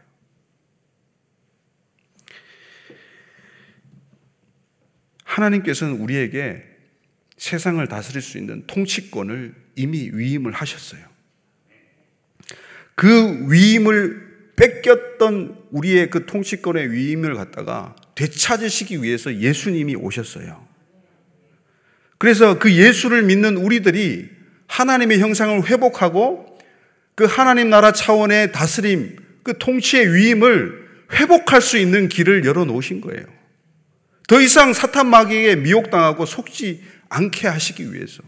하나님께서는 5.23 5.95
우리에게 5.95 6.63
세상을 7.37 7.85
다스릴 7.87 8.21
수 8.21 8.37
있는 8.37 8.63
통치권을 8.67 9.53
이미 9.75 10.09
위임을 10.13 10.51
하셨어요. 10.51 11.01
그 12.95 13.51
위임을 13.51 14.33
뺏겼던 14.55 15.63
우리의 15.71 16.09
그 16.09 16.25
통치권의 16.25 16.91
위임을 16.91 17.35
갖다가 17.35 17.95
되찾으시기 18.15 19.01
위해서 19.01 19.35
예수님이 19.35 19.95
오셨어요. 19.95 20.67
그래서 22.19 22.59
그 22.59 22.71
예수를 22.71 23.23
믿는 23.23 23.57
우리들이 23.57 24.29
하나님의 24.67 25.19
형상을 25.19 25.67
회복하고 25.67 26.57
그 27.15 27.25
하나님 27.25 27.69
나라 27.69 27.91
차원의 27.91 28.51
다스림, 28.51 29.17
그 29.43 29.57
통치의 29.57 30.13
위임을 30.13 30.83
회복할 31.13 31.61
수 31.61 31.77
있는 31.77 32.07
길을 32.07 32.45
열어 32.45 32.65
놓으신 32.65 33.01
거예요. 33.01 33.25
더 34.27 34.39
이상 34.39 34.73
사탄 34.73 35.07
마귀에게 35.07 35.57
미혹당하고 35.57 36.25
속지 36.25 36.83
않게 37.09 37.47
하시기 37.47 37.93
위해서 37.93 38.23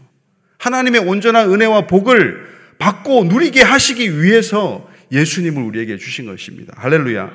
하나님의 0.58 1.02
온전한 1.02 1.50
은혜와 1.52 1.86
복을 1.86 2.56
받고 2.78 3.24
누리게 3.24 3.62
하시기 3.62 4.22
위해서 4.22 4.90
예수님을 5.12 5.62
우리에게 5.62 5.96
주신 5.98 6.26
것입니다. 6.26 6.74
할렐루야. 6.76 7.30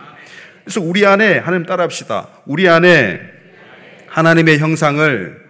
그래서 0.64 0.82
우리 0.82 1.06
안에 1.06 1.40
하나님 1.40 1.66
따라합시다. 1.66 2.44
우리 2.46 2.68
안에 2.68 3.20
하나님의 4.08 4.60
형상을 4.60 5.50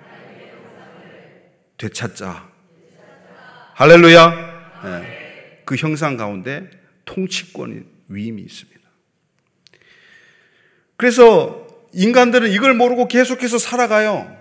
되찾자. 1.77 2.47
할렐루야. 3.73 4.81
네. 4.83 5.61
그 5.65 5.75
형상 5.75 6.15
가운데 6.15 6.69
통치권이 7.05 7.81
위임이 8.09 8.41
있습니다. 8.43 8.81
그래서 10.95 11.67
인간들은 11.93 12.51
이걸 12.51 12.73
모르고 12.73 13.07
계속해서 13.07 13.57
살아가요. 13.57 14.35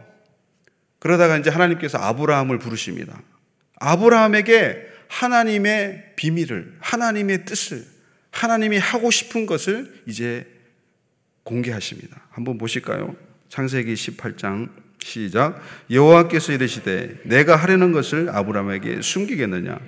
그러다가 0.98 1.38
이제 1.38 1.50
하나님께서 1.50 1.98
아브라함을 1.98 2.58
부르십니다. 2.58 3.20
아브라함에게 3.76 4.88
하나님의 5.08 6.12
비밀을, 6.16 6.76
하나님의 6.80 7.44
뜻을, 7.44 7.84
하나님이 8.30 8.78
하고 8.78 9.10
싶은 9.10 9.46
것을 9.46 10.02
이제 10.06 10.46
공개하십니다. 11.42 12.20
한번 12.30 12.58
보실까요? 12.58 13.16
창세기 13.48 13.94
18장 13.94 14.68
시작. 15.02 15.60
여호와께서 15.90 16.52
이르시되 16.52 17.16
내가 17.24 17.56
하려는 17.56 17.92
것을 17.92 18.28
아브라함에게 18.30 19.00
숨기겠느냐? 19.02 19.78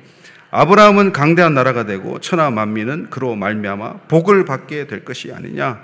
아브라함은 0.51 1.13
강대한 1.13 1.55
나라가 1.55 1.85
되고 1.85 2.19
천하 2.21 2.51
만민은 2.51 3.11
그로 3.11 3.37
말미암아 3.37 4.09
복을 4.09 4.45
받게 4.45 4.87
될 4.87 5.05
것이 5.05 5.33
아니냐? 5.33 5.83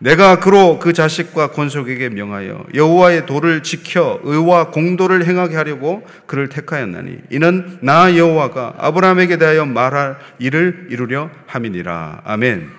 내가 0.00 0.38
그로 0.38 0.78
그 0.78 0.92
자식과 0.92 1.50
권속에게 1.50 2.08
명하여 2.10 2.66
여호와의 2.72 3.26
도를 3.26 3.64
지켜 3.64 4.20
의와 4.22 4.70
공도를 4.70 5.26
행하게 5.26 5.56
하려고 5.56 6.06
그를 6.26 6.48
택하였나니 6.48 7.18
이는 7.30 7.78
나 7.82 8.16
여호와가 8.16 8.74
아브라함에게 8.78 9.38
대하여 9.38 9.66
말할 9.66 10.18
일을 10.38 10.86
이루려 10.90 11.30
함이니라. 11.46 12.22
아멘. 12.24 12.70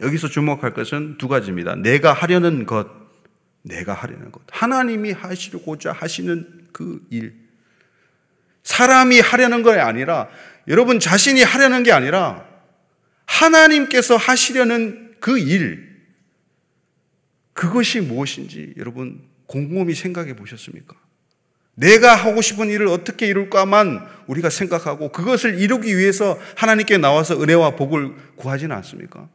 여기서 0.00 0.28
주목할 0.28 0.72
것은 0.72 1.18
두 1.18 1.28
가지입니다. 1.28 1.74
내가 1.76 2.12
하려는 2.12 2.64
것, 2.64 2.88
내가 3.62 3.92
하려는 3.92 4.32
것. 4.32 4.42
하나님이 4.50 5.12
하시고자 5.12 5.92
하시는 5.92 6.46
그 6.72 7.00
일. 7.10 7.34
사람이 8.62 9.20
하려는 9.20 9.62
게 9.62 9.70
아니라 9.72 10.28
여러분 10.68 11.00
자신이 11.00 11.42
하려는 11.42 11.82
게 11.82 11.92
아니라 11.92 12.44
하나님께서 13.26 14.16
하시려는 14.16 15.12
그 15.20 15.38
일. 15.38 15.95
그것이 17.56 18.02
무엇인지 18.02 18.74
여러분 18.76 19.26
곰곰이 19.46 19.94
생각해 19.94 20.36
보셨습니까? 20.36 20.94
내가 21.74 22.14
하고 22.14 22.42
싶은 22.42 22.68
일을 22.68 22.86
어떻게 22.86 23.26
이룰까만 23.26 24.06
우리가 24.26 24.50
생각하고 24.50 25.10
그것을 25.10 25.58
이루기 25.58 25.96
위해서 25.96 26.38
하나님께 26.56 26.98
나와서 26.98 27.40
은혜와 27.42 27.76
복을 27.76 28.14
구하지는 28.36 28.76
않습니까? 28.76 29.30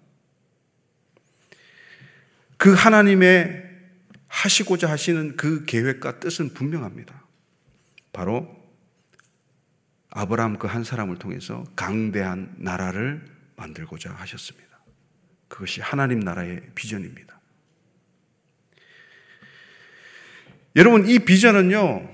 그 2.58 2.74
하나님의 2.76 3.70
하시고자 4.28 4.88
하시는 4.88 5.36
그 5.36 5.66
계획과 5.66 6.20
뜻은 6.20 6.54
분명합니다. 6.54 7.26
바로 8.14 8.56
아브라함 10.12 10.60
그 10.60 10.68
한 10.68 10.84
사람을 10.84 11.18
통해서 11.18 11.64
강대한 11.76 12.54
나라를 12.60 13.26
만들고자 13.56 14.12
하셨습니다. 14.12 14.80
그것이 15.48 15.82
하나님 15.82 16.20
나라의 16.20 16.62
비전입니다. 16.76 17.41
여러분, 20.76 21.08
이 21.08 21.20
비전은요, 21.20 22.10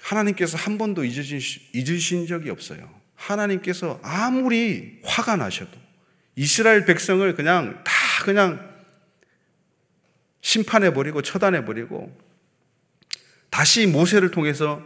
하나님께서 0.00 0.56
한 0.56 0.78
번도 0.78 1.04
잊으신, 1.04 1.40
잊으신 1.72 2.26
적이 2.26 2.50
없어요. 2.50 2.88
하나님께서 3.14 3.98
아무리 4.02 5.00
화가 5.04 5.36
나셔도 5.36 5.70
이스라엘 6.36 6.84
백성을 6.84 7.34
그냥 7.34 7.82
다 7.84 7.92
그냥 8.24 8.76
심판해버리고 10.42 11.22
처단해버리고 11.22 12.16
다시 13.50 13.86
모세를 13.86 14.30
통해서 14.30 14.84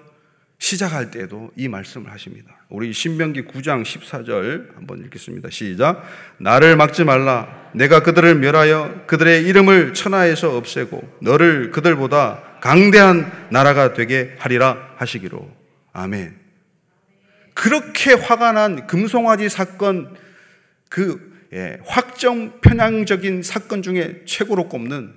시작할 0.59 1.11
때에도 1.11 1.51
이 1.57 1.68
말씀을 1.68 2.12
하십니다. 2.12 2.55
우리 2.68 2.92
신명기 2.92 3.46
9장 3.46 3.83
14절 3.83 4.77
한번 4.77 5.05
읽겠습니다. 5.05 5.51
시작. 5.51 6.05
나를 6.38 6.77
막지 6.77 7.03
말라. 7.03 7.70
내가 7.75 8.03
그들을 8.03 8.37
멸하여 8.37 9.05
그들의 9.07 9.44
이름을 9.44 9.94
천하에서 9.94 10.57
없애고 10.57 11.18
너를 11.23 11.70
그들보다 11.73 12.49
강대한 12.61 13.49
나라가 13.51 13.94
되게 13.94 14.35
하리라 14.38 14.94
하시기로. 14.96 15.51
아멘. 15.92 16.38
그렇게 17.55 18.12
화가 18.12 18.53
난 18.53 18.87
금송아지 18.87 19.49
사건 19.49 20.16
그 20.88 21.31
예, 21.53 21.81
확정 21.85 22.61
편향적인 22.61 23.42
사건 23.42 23.83
중에 23.83 24.25
최고로 24.25 24.68
꼽는 24.68 25.14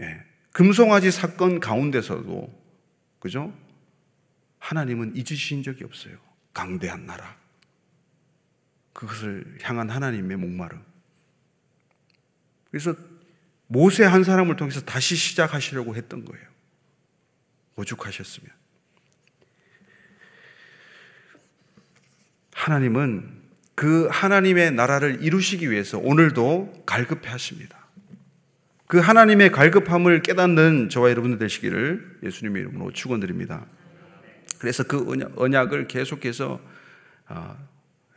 예, 0.00 0.22
금송아지 0.52 1.10
사건 1.10 1.58
가운데서도 1.58 2.66
그죠? 3.18 3.52
하나님은 4.58 5.16
잊으신 5.16 5.62
적이 5.62 5.84
없어요. 5.84 6.16
강대한 6.52 7.06
나라. 7.06 7.36
그것을 8.92 9.58
향한 9.62 9.90
하나님의 9.90 10.36
목마름. 10.38 10.82
그래서 12.70 12.94
모세 13.66 14.04
한 14.04 14.24
사람을 14.24 14.56
통해서 14.56 14.80
다시 14.80 15.16
시작하시려고 15.16 15.96
했던 15.96 16.24
거예요. 16.24 16.44
오죽하셨으면. 17.76 18.50
하나님은 22.52 23.42
그 23.74 24.08
하나님의 24.10 24.72
나라를 24.72 25.22
이루시기 25.22 25.70
위해서 25.70 25.98
오늘도 25.98 26.84
갈급해 26.86 27.28
하십니다. 27.28 27.86
그 28.86 28.98
하나님의 28.98 29.50
갈급함을 29.50 30.22
깨닫는 30.22 30.88
저와 30.88 31.10
여러분들 31.10 31.38
되시기를 31.38 32.20
예수님의 32.22 32.62
이름으로 32.62 32.92
축원드립니다. 32.92 33.66
그래서 34.58 34.84
그 34.84 35.30
언약을 35.36 35.88
계속해서 35.88 36.60
아, 37.26 37.56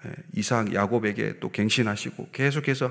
예, 0.05 0.11
이삭 0.35 0.73
야곱에게 0.73 1.39
또 1.39 1.51
갱신하시고 1.51 2.29
계속해서 2.31 2.89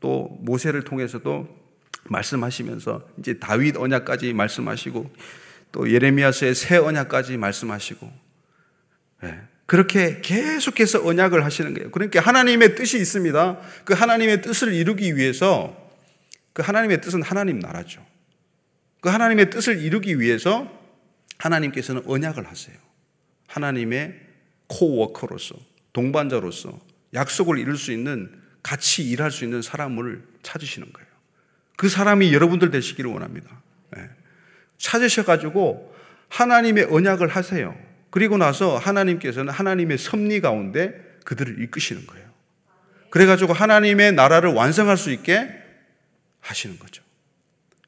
또 0.00 0.38
모세를 0.40 0.82
통해서도 0.82 1.67
말씀하시면서 2.08 3.08
이제 3.18 3.38
다윗 3.38 3.76
언약까지 3.76 4.32
말씀하시고 4.32 5.10
또 5.72 5.92
예레미야서의 5.92 6.54
새 6.54 6.76
언약까지 6.76 7.36
말씀하시고 7.36 8.12
예, 9.24 9.40
그렇게 9.66 10.20
계속해서 10.22 11.06
언약을 11.06 11.44
하시는 11.44 11.74
거예요. 11.74 11.90
그러니까 11.90 12.20
하나님의 12.20 12.74
뜻이 12.74 12.98
있습니다. 12.98 13.60
그 13.84 13.94
하나님의 13.94 14.42
뜻을 14.42 14.72
이루기 14.72 15.16
위해서 15.16 15.76
그 16.52 16.62
하나님의 16.62 17.00
뜻은 17.00 17.22
하나님 17.22 17.58
나라죠. 17.58 18.04
그 19.00 19.10
하나님의 19.10 19.50
뜻을 19.50 19.78
이루기 19.80 20.20
위해서 20.20 20.72
하나님께서는 21.38 22.02
언약을 22.06 22.46
하세요. 22.46 22.76
하나님의 23.46 24.14
코워커로서, 24.66 25.56
동반자로서 25.92 26.78
약속을 27.14 27.58
이룰 27.58 27.76
수 27.76 27.92
있는 27.92 28.30
같이 28.62 29.08
일할 29.08 29.30
수 29.30 29.44
있는 29.44 29.62
사람을 29.62 30.22
찾으시는 30.42 30.92
거예요. 30.92 31.07
그 31.78 31.88
사람이 31.88 32.34
여러분들 32.34 32.72
되시기를 32.72 33.08
원합니다. 33.08 33.62
네. 33.96 34.02
찾으셔가지고 34.78 35.94
하나님의 36.28 36.88
언약을 36.90 37.28
하세요. 37.28 37.78
그리고 38.10 38.36
나서 38.36 38.76
하나님께서는 38.76 39.52
하나님의 39.52 39.96
섭리 39.96 40.40
가운데 40.40 40.92
그들을 41.24 41.62
이끄시는 41.62 42.04
거예요. 42.04 42.26
그래가지고 43.10 43.52
하나님의 43.52 44.12
나라를 44.12 44.54
완성할 44.54 44.96
수 44.96 45.12
있게 45.12 45.48
하시는 46.40 46.76
거죠. 46.80 47.04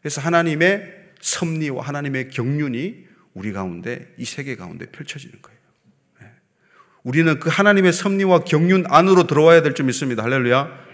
그래서 0.01 0.21
하나님의 0.21 0.95
섭리와 1.21 1.85
하나님의 1.85 2.29
경륜이 2.29 3.07
우리 3.35 3.53
가운데 3.53 4.07
이 4.19 4.25
세계 4.25 4.55
가운데 4.55 4.87
펼쳐지는 4.87 5.43
거예요. 5.43 5.59
예. 6.23 6.27
우리는 7.03 7.41
그 7.41 7.49
하나님의 7.49 7.93
섭리와 7.93 8.45
경륜 8.45 8.85
안으로 8.89 9.27
들어와야 9.27 9.63
될 9.63 9.75
줄 9.75 9.87
믿습니다. 9.87 10.23
할렐루야. 10.23 10.91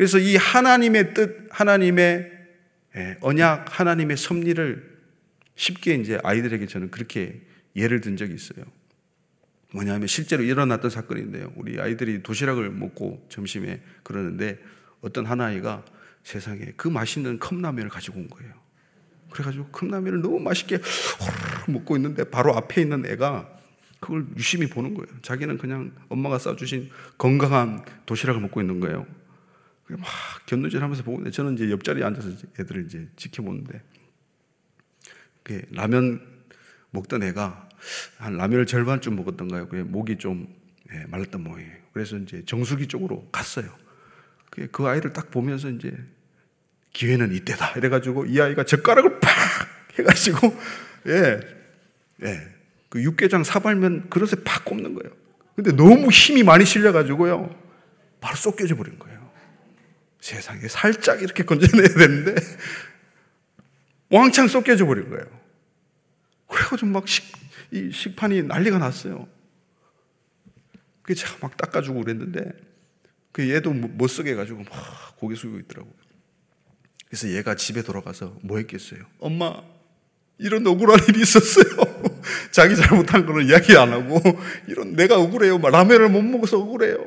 예. 0.00 0.06
그래서 0.06 0.18
이 0.18 0.36
하나님의 0.36 1.14
뜻, 1.14 1.48
하나님의 1.50 2.32
예, 2.96 3.18
언약, 3.20 3.78
하나님의 3.78 4.16
섭리를 4.16 4.98
쉽게 5.54 5.94
이제 5.94 6.18
아이들에게 6.24 6.66
저는 6.66 6.90
그렇게 6.90 7.42
예를 7.76 8.00
든 8.00 8.16
적이 8.16 8.34
있어요. 8.34 8.64
뭐냐면 9.72 10.08
실제로 10.08 10.42
일어났던 10.42 10.90
사건인데요. 10.90 11.52
우리 11.54 11.80
아이들이 11.80 12.22
도시락을 12.22 12.70
먹고 12.70 13.24
점심에 13.28 13.80
그러는데 14.02 14.58
어떤 15.02 15.26
한 15.26 15.40
아이가 15.40 15.84
세상에 16.24 16.72
그 16.76 16.88
맛있는 16.88 17.38
컵라면을 17.38 17.90
가지고 17.90 18.20
온 18.20 18.28
거예요. 18.28 18.52
그래가지고 19.30 19.66
컵라면을 19.66 20.22
너무 20.22 20.40
맛있게 20.40 20.76
호르르 20.76 21.78
먹고 21.78 21.96
있는데 21.96 22.24
바로 22.24 22.56
앞에 22.56 22.82
있는 22.82 23.06
애가 23.06 23.48
그걸 24.00 24.26
유심히 24.36 24.66
보는 24.66 24.94
거예요. 24.94 25.20
자기는 25.22 25.58
그냥 25.58 25.92
엄마가 26.08 26.38
싸주신 26.38 26.90
건강한 27.18 27.84
도시락을 28.06 28.40
먹고 28.40 28.60
있는 28.60 28.80
거예요. 28.80 29.06
막 29.96 30.08
견누질 30.46 30.82
하면서 30.82 31.02
보고 31.02 31.18
있는데 31.18 31.30
저는 31.30 31.54
이제 31.54 31.70
옆자리에 31.70 32.04
앉아서 32.04 32.30
애들을 32.58 32.86
이제 32.86 33.08
지켜보는데 33.16 33.82
라면 35.72 36.20
먹던 36.90 37.22
애가 37.22 37.68
한 38.18 38.36
라면을 38.36 38.66
절반쯤 38.66 39.16
먹었던가요. 39.16 39.68
그 39.68 39.76
목이 39.76 40.18
좀 40.18 40.46
예, 40.92 41.04
말랐던 41.06 41.42
모양이에요. 41.42 41.72
그래서 41.92 42.16
이제 42.16 42.44
정수기 42.44 42.88
쪽으로 42.88 43.28
갔어요. 43.30 43.72
그 44.72 44.86
아이를 44.86 45.12
딱 45.12 45.30
보면서 45.30 45.70
이제 45.70 45.96
기회는 46.92 47.32
이때다. 47.32 47.72
이래가지고 47.78 48.26
이 48.26 48.40
아이가 48.40 48.64
젓가락을 48.64 49.20
팍 49.20 49.30
해가지고 49.98 50.56
예, 51.06 51.40
예, 52.24 52.40
그 52.88 53.02
육개장 53.02 53.44
사발면 53.44 54.10
그릇에 54.10 54.42
팍 54.44 54.64
꼽는 54.64 54.94
거예요. 54.94 55.14
근데 55.54 55.72
너무 55.72 56.10
힘이 56.10 56.42
많이 56.42 56.64
실려가지고요. 56.64 57.54
바로 58.20 58.36
쏟겨져 58.36 58.76
버린 58.76 58.98
거예요. 58.98 59.09
세상에 60.20 60.68
살짝 60.68 61.22
이렇게 61.22 61.44
건져내야 61.44 61.88
되는데 61.88 62.34
왕창 64.10 64.48
쏟겨져 64.48 64.86
버린 64.86 65.08
거예요. 65.08 65.24
그래가지고 66.48 66.88
막 66.88 67.08
식, 67.08 67.24
이 67.70 67.90
식판이 67.92 68.42
난리가 68.42 68.78
났어요. 68.78 69.28
그게 71.02 71.14
제가 71.14 71.36
막 71.40 71.56
닦아주고 71.56 72.00
그랬는데 72.02 72.52
그 73.32 73.48
얘도 73.48 73.72
못 73.72 74.08
쓰게 74.08 74.32
해가지고 74.32 74.64
막 74.64 75.16
고개 75.16 75.34
숙이고 75.34 75.58
있더라고요. 75.60 75.94
그래서 77.06 77.28
얘가 77.28 77.54
집에 77.56 77.82
돌아가서 77.82 78.36
뭐 78.42 78.58
했겠어요? 78.58 79.00
엄마, 79.18 79.62
이런 80.38 80.66
억울한 80.66 81.00
일이 81.08 81.22
있었어요. 81.22 81.64
자기 82.52 82.76
잘못한 82.76 83.26
거는 83.26 83.46
이야기 83.46 83.76
안 83.76 83.92
하고, 83.92 84.20
이런 84.68 84.94
내가 84.94 85.18
억울해요. 85.18 85.58
라면을 85.58 86.08
못 86.08 86.22
먹어서 86.22 86.58
억울해요. 86.58 87.04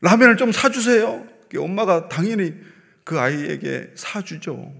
라면을 0.00 0.36
좀 0.36 0.52
사주세요. 0.52 1.26
엄마가 1.56 2.08
당연히 2.08 2.54
그 3.04 3.18
아이에게 3.18 3.92
사주죠. 3.94 4.72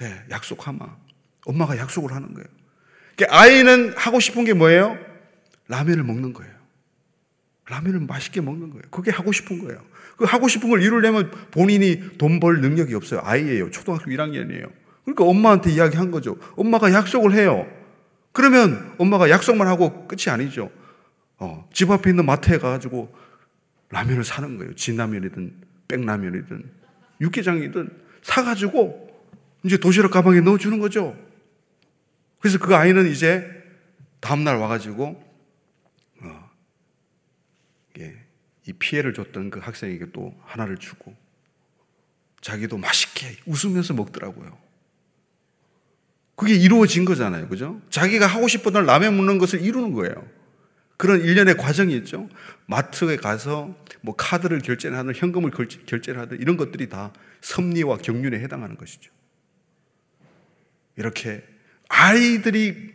네, 0.00 0.22
약속하마. 0.30 0.78
엄마가 1.46 1.76
약속을 1.78 2.12
하는 2.12 2.34
거예요. 2.34 2.46
아이는 3.28 3.94
하고 3.96 4.20
싶은 4.20 4.44
게 4.44 4.52
뭐예요? 4.52 4.96
라면을 5.66 6.04
먹는 6.04 6.32
거예요. 6.32 6.52
라면을 7.66 8.00
맛있게 8.00 8.40
먹는 8.40 8.70
거예요. 8.70 8.82
그게 8.90 9.10
하고 9.10 9.32
싶은 9.32 9.58
거예요. 9.64 9.82
그 10.16 10.24
하고 10.24 10.46
싶은 10.48 10.70
걸 10.70 10.82
이루려면 10.82 11.30
본인이 11.50 12.16
돈 12.18 12.38
벌 12.40 12.60
능력이 12.60 12.94
없어요. 12.94 13.20
아이예요. 13.24 13.70
초등학교 13.70 14.10
1학년이에요. 14.10 14.70
그러니까 15.04 15.24
엄마한테 15.24 15.70
이야기한 15.72 16.10
거죠. 16.10 16.38
엄마가 16.56 16.92
약속을 16.92 17.34
해요. 17.34 17.66
그러면 18.32 18.94
엄마가 18.98 19.30
약속만 19.30 19.66
하고 19.66 20.06
끝이 20.06 20.24
아니죠. 20.28 20.70
어, 21.38 21.68
집 21.72 21.90
앞에 21.90 22.10
있는 22.10 22.24
마트에 22.26 22.58
가가지고 22.58 23.12
라면을 23.90 24.22
사는 24.24 24.56
거예요. 24.58 24.74
진라면이든 24.74 25.54
백라면이든 25.88 26.70
육개장이든 27.20 27.90
사가지고 28.22 29.08
이제 29.64 29.76
도시락 29.76 30.12
가방에 30.12 30.40
넣어주는 30.40 30.78
거죠. 30.78 31.16
그래서 32.40 32.58
그 32.58 32.74
아이는 32.74 33.10
이제 33.10 33.50
다음날 34.20 34.56
와가지고 34.56 35.24
어, 36.20 36.50
예, 37.98 38.16
이 38.66 38.72
피해를 38.72 39.14
줬던 39.14 39.50
그 39.50 39.60
학생에게 39.60 40.12
또 40.12 40.34
하나를 40.44 40.76
주고 40.76 41.14
자기도 42.40 42.78
맛있게 42.78 43.36
웃으면서 43.46 43.94
먹더라고요. 43.94 44.56
그게 46.36 46.54
이루어진 46.54 47.04
거잖아요. 47.04 47.48
그죠? 47.48 47.80
자기가 47.90 48.26
하고 48.28 48.46
싶었던 48.46 48.86
라면 48.86 49.16
먹는 49.16 49.38
것을 49.38 49.60
이루는 49.60 49.92
거예요. 49.92 50.37
그런 50.98 51.20
일련의 51.20 51.56
과정이 51.56 51.96
있죠. 51.98 52.28
마트에 52.66 53.16
가서 53.16 53.74
뭐 54.02 54.14
카드를 54.16 54.58
결제하든 54.58 55.14
현금을 55.14 55.52
결제를 55.86 56.20
하든 56.22 56.40
이런 56.40 56.56
것들이 56.56 56.88
다 56.88 57.12
섭리와 57.40 57.98
경륜에 57.98 58.40
해당하는 58.40 58.76
것이죠. 58.76 59.10
이렇게 60.96 61.44
아이들이 61.88 62.92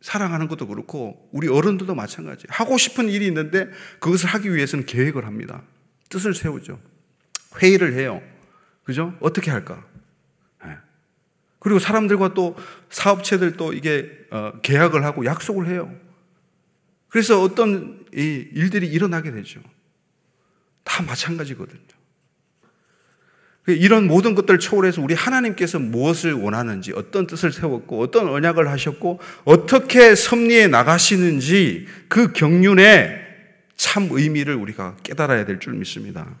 사랑하는 0.00 0.48
것도 0.48 0.66
그렇고 0.66 1.28
우리 1.32 1.48
어른들도 1.48 1.94
마찬가지. 1.94 2.46
하고 2.48 2.76
싶은 2.76 3.08
일이 3.08 3.26
있는데 3.28 3.68
그것을 4.00 4.28
하기 4.28 4.52
위해서는 4.52 4.86
계획을 4.86 5.24
합니다. 5.24 5.62
뜻을 6.08 6.34
세우죠. 6.34 6.80
회의를 7.62 7.94
해요. 7.94 8.20
그죠? 8.82 9.16
어떻게 9.20 9.52
할까? 9.52 9.84
네. 10.64 10.76
그리고 11.60 11.78
사람들과 11.78 12.34
또 12.34 12.56
사업체들 12.90 13.56
또 13.56 13.72
이게 13.72 14.10
어, 14.32 14.52
계약을 14.62 15.04
하고 15.04 15.24
약속을 15.24 15.68
해요. 15.68 16.05
그래서 17.08 17.42
어떤 17.42 18.04
일들이 18.12 18.88
일어나게 18.88 19.30
되죠. 19.30 19.60
다 20.84 21.02
마찬가지거든요. 21.02 21.80
이런 23.68 24.06
모든 24.06 24.36
것들을 24.36 24.60
초월해서 24.60 25.02
우리 25.02 25.14
하나님께서 25.14 25.80
무엇을 25.80 26.34
원하는지, 26.34 26.92
어떤 26.94 27.26
뜻을 27.26 27.50
세웠고, 27.50 28.00
어떤 28.00 28.28
언약을 28.28 28.68
하셨고, 28.70 29.18
어떻게 29.44 30.14
섭리해 30.14 30.68
나가시는지 30.68 31.86
그 32.08 32.32
경륜의 32.32 33.26
참 33.74 34.08
의미를 34.12 34.54
우리가 34.54 34.96
깨달아야 35.02 35.44
될 35.46 35.58
줄 35.58 35.74
믿습니다. 35.74 36.36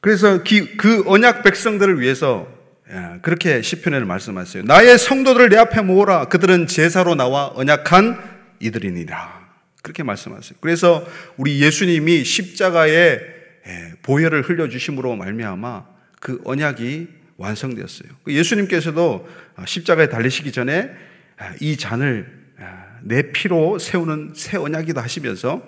그래서 0.00 0.42
그 0.78 1.02
언약 1.06 1.42
백성들을 1.42 2.00
위해서 2.00 2.48
예, 2.88 3.20
그렇게 3.22 3.62
시편에는 3.62 4.06
말씀하세요. 4.06 4.64
나의 4.64 4.98
성도들을 4.98 5.48
내 5.48 5.56
앞에 5.56 5.80
모으라. 5.82 6.24
그들은 6.24 6.66
제사로 6.66 7.14
나와 7.14 7.52
언약한 7.54 8.39
이들이니라. 8.60 9.50
그렇게 9.82 10.02
말씀하세요. 10.02 10.58
그래서 10.60 11.06
우리 11.36 11.60
예수님이 11.62 12.24
십자가에 12.24 13.18
예, 13.66 13.92
보혈을 14.02 14.42
흘려 14.42 14.68
주심으로 14.68 15.16
말미암아 15.16 15.86
그 16.20 16.40
언약이 16.44 17.08
완성되었어요. 17.36 18.10
그 18.24 18.34
예수님께서도 18.34 19.28
십자가에 19.66 20.08
달리시기 20.08 20.52
전에 20.52 20.90
아, 21.38 21.54
이 21.60 21.76
잔을 21.76 22.30
아, 22.58 22.98
내 23.02 23.32
피로 23.32 23.78
세우는 23.78 24.32
새 24.34 24.58
언약이다 24.58 25.02
하시면서 25.02 25.62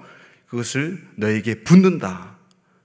그것을 0.47 0.99
너에게 1.17 1.63
붓는다. 1.65 2.37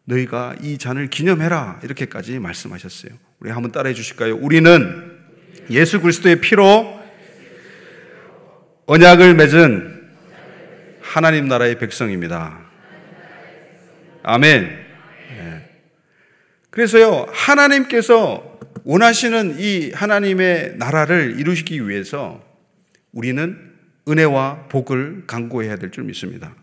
너희가 0.06 0.56
이 0.62 0.78
잔을 0.78 1.10
기념해라. 1.10 1.82
이렇게까지 1.84 2.40
말씀하셨어요. 2.40 3.12
우리 3.40 3.50
한번 3.50 3.74
따라해 3.74 3.94
주실까요? 3.94 4.38
우리는 4.38 5.18
예수 5.70 6.00
그리스도의 6.00 6.40
피로 6.40 6.98
언약을 8.86 9.36
맺은 9.36 9.97
하나님 11.18 11.48
나라의 11.48 11.80
백성입니다. 11.80 12.60
아멘. 14.22 14.86
그래서요, 16.70 17.26
하나님께서 17.32 18.60
원하시는 18.84 19.56
이 19.58 19.92
하나님의 19.96 20.74
나라를 20.76 21.40
이루시기 21.40 21.90
위해서 21.90 22.44
우리는 23.14 23.58
은혜와 24.08 24.68
복을 24.70 25.24
강구해야 25.26 25.78
될 25.78 25.90
줄 25.90 26.04
믿습니다. 26.04 26.54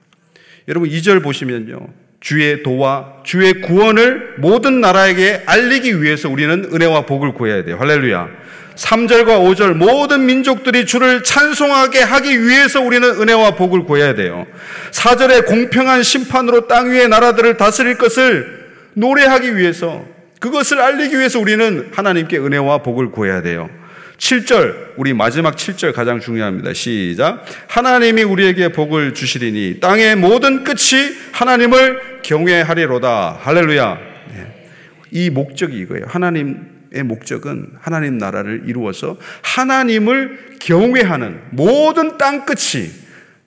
여러분 0.68 0.88
2절 0.88 1.20
보시면요. 1.20 1.88
주의 2.20 2.62
도와 2.62 3.22
주의 3.24 3.60
구원을 3.60 4.36
모든 4.38 4.80
나라에게 4.80 5.42
알리기 5.46 6.00
위해서 6.00 6.30
우리는 6.30 6.70
은혜와 6.72 7.06
복을 7.06 7.34
구해야 7.34 7.64
돼요. 7.64 7.76
할렐루야. 7.80 8.28
3절과 8.76 9.26
5절 9.26 9.74
모든 9.74 10.26
민족들이 10.26 10.86
주를 10.86 11.22
찬송하게 11.22 12.00
하기 12.00 12.44
위해서 12.44 12.80
우리는 12.80 13.08
은혜와 13.08 13.52
복을 13.52 13.84
구해야 13.84 14.14
돼요. 14.14 14.46
4절에 14.90 15.46
공평한 15.46 16.02
심판으로 16.02 16.66
땅 16.66 16.90
위의 16.90 17.08
나라들을 17.08 17.56
다스릴 17.56 17.98
것을 17.98 18.64
노래하기 18.94 19.56
위해서 19.56 20.04
그것을 20.40 20.80
알리기 20.80 21.16
위해서 21.18 21.38
우리는 21.38 21.90
하나님께 21.94 22.38
은혜와 22.38 22.78
복을 22.78 23.10
구해야 23.10 23.42
돼요. 23.42 23.70
7절, 24.18 24.92
우리 24.96 25.12
마지막 25.12 25.56
7절 25.56 25.92
가장 25.92 26.20
중요합니다. 26.20 26.72
시작. 26.72 27.44
하나님이 27.68 28.22
우리에게 28.22 28.68
복을 28.68 29.14
주시리니 29.14 29.80
땅의 29.80 30.16
모든 30.16 30.64
끝이 30.64 31.16
하나님을 31.32 32.22
경외하리로다. 32.22 33.38
할렐루야. 33.42 33.98
네. 34.34 34.70
이 35.10 35.30
목적이 35.30 35.78
이거예요. 35.78 36.06
하나님의 36.08 36.73
목적은 37.02 37.72
하나님 37.80 38.18
나라를 38.18 38.62
이루어서 38.66 39.16
하나님을 39.42 40.58
경외하는 40.60 41.40
모든 41.50 42.16
땅 42.18 42.44
끝이 42.46 42.90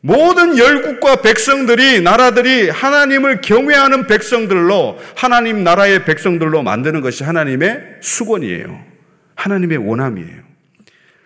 모든 0.01 0.57
열국과 0.57 1.21
백성들이 1.21 2.01
나라들이 2.01 2.69
하나님을 2.69 3.41
경외하는 3.41 4.07
백성들로 4.07 4.99
하나님 5.15 5.63
나라의 5.63 6.05
백성들로 6.05 6.63
만드는 6.63 7.01
것이 7.01 7.23
하나님의 7.23 7.97
수건이에요. 8.01 8.85
하나님의 9.35 9.77
원함이에요. 9.77 10.47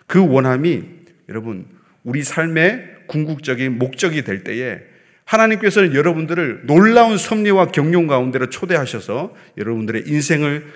그 0.06 0.26
원함이 0.26 0.82
여러분 1.28 1.66
우리 2.02 2.22
삶의 2.22 2.92
궁극적인 3.06 3.78
목적이 3.78 4.24
될 4.24 4.42
때에 4.42 4.80
하나님께서는 5.24 5.94
여러분들을 5.94 6.62
놀라운 6.64 7.16
섭리와 7.16 7.66
경륜 7.66 8.06
가운데로 8.06 8.50
초대하셔서 8.50 9.34
여러분들의 9.56 10.04
인생을 10.06 10.66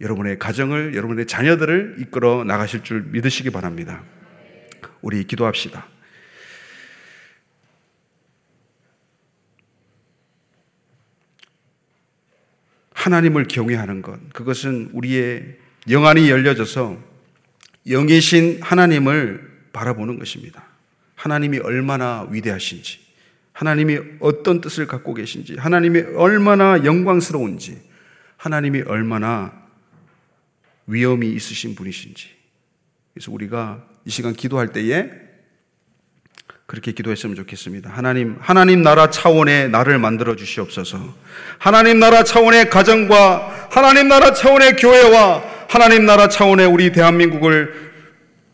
여러분의 0.00 0.38
가정을 0.38 0.94
여러분의 0.94 1.26
자녀들을 1.26 1.96
이끌어 1.98 2.44
나가실 2.44 2.82
줄 2.82 3.02
믿으시기 3.02 3.50
바랍니다. 3.50 4.02
우리 5.02 5.24
기도합시다. 5.24 5.86
하나님을 12.92 13.48
경외하는 13.48 14.02
것, 14.02 14.18
그것은 14.32 14.90
우리의 14.92 15.56
영안이 15.88 16.30
열려져서 16.30 16.98
영이신 17.86 18.60
하나님을 18.62 19.68
바라보는 19.72 20.18
것입니다. 20.18 20.64
하나님이 21.14 21.58
얼마나 21.58 22.26
위대하신지, 22.30 23.00
하나님이 23.52 24.00
어떤 24.20 24.60
뜻을 24.60 24.86
갖고 24.86 25.14
계신지, 25.14 25.56
하나님이 25.56 26.00
얼마나 26.14 26.84
영광스러운지, 26.84 27.80
하나님이 28.36 28.82
얼마나 28.82 29.59
위엄이 30.90 31.28
있으신 31.32 31.74
분이신지. 31.74 32.28
그래서 33.14 33.32
우리가 33.32 33.84
이 34.04 34.10
시간 34.10 34.32
기도할 34.34 34.68
때에 34.68 35.10
그렇게 36.66 36.92
기도했으면 36.92 37.34
좋겠습니다. 37.34 37.90
하나님, 37.90 38.36
하나님 38.40 38.82
나라 38.82 39.10
차원의 39.10 39.70
나를 39.70 39.98
만들어 39.98 40.36
주시옵소서. 40.36 41.16
하나님 41.58 41.98
나라 41.98 42.22
차원의 42.22 42.70
가정과 42.70 43.68
하나님 43.70 44.08
나라 44.08 44.32
차원의 44.32 44.76
교회와 44.76 45.42
하나님 45.68 46.06
나라 46.06 46.28
차원의 46.28 46.66
우리 46.66 46.92
대한민국을 46.92 47.90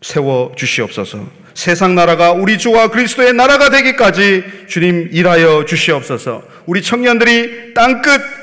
세워 0.00 0.54
주시옵소서. 0.56 1.30
세상 1.52 1.94
나라가 1.94 2.32
우리 2.32 2.58
주와 2.58 2.88
그리스도의 2.88 3.32
나라가 3.32 3.70
되기까지 3.70 4.44
주님 4.68 5.08
일하여 5.12 5.64
주시옵소서. 5.64 6.46
우리 6.66 6.82
청년들이 6.82 7.74
땅끝 7.74 8.35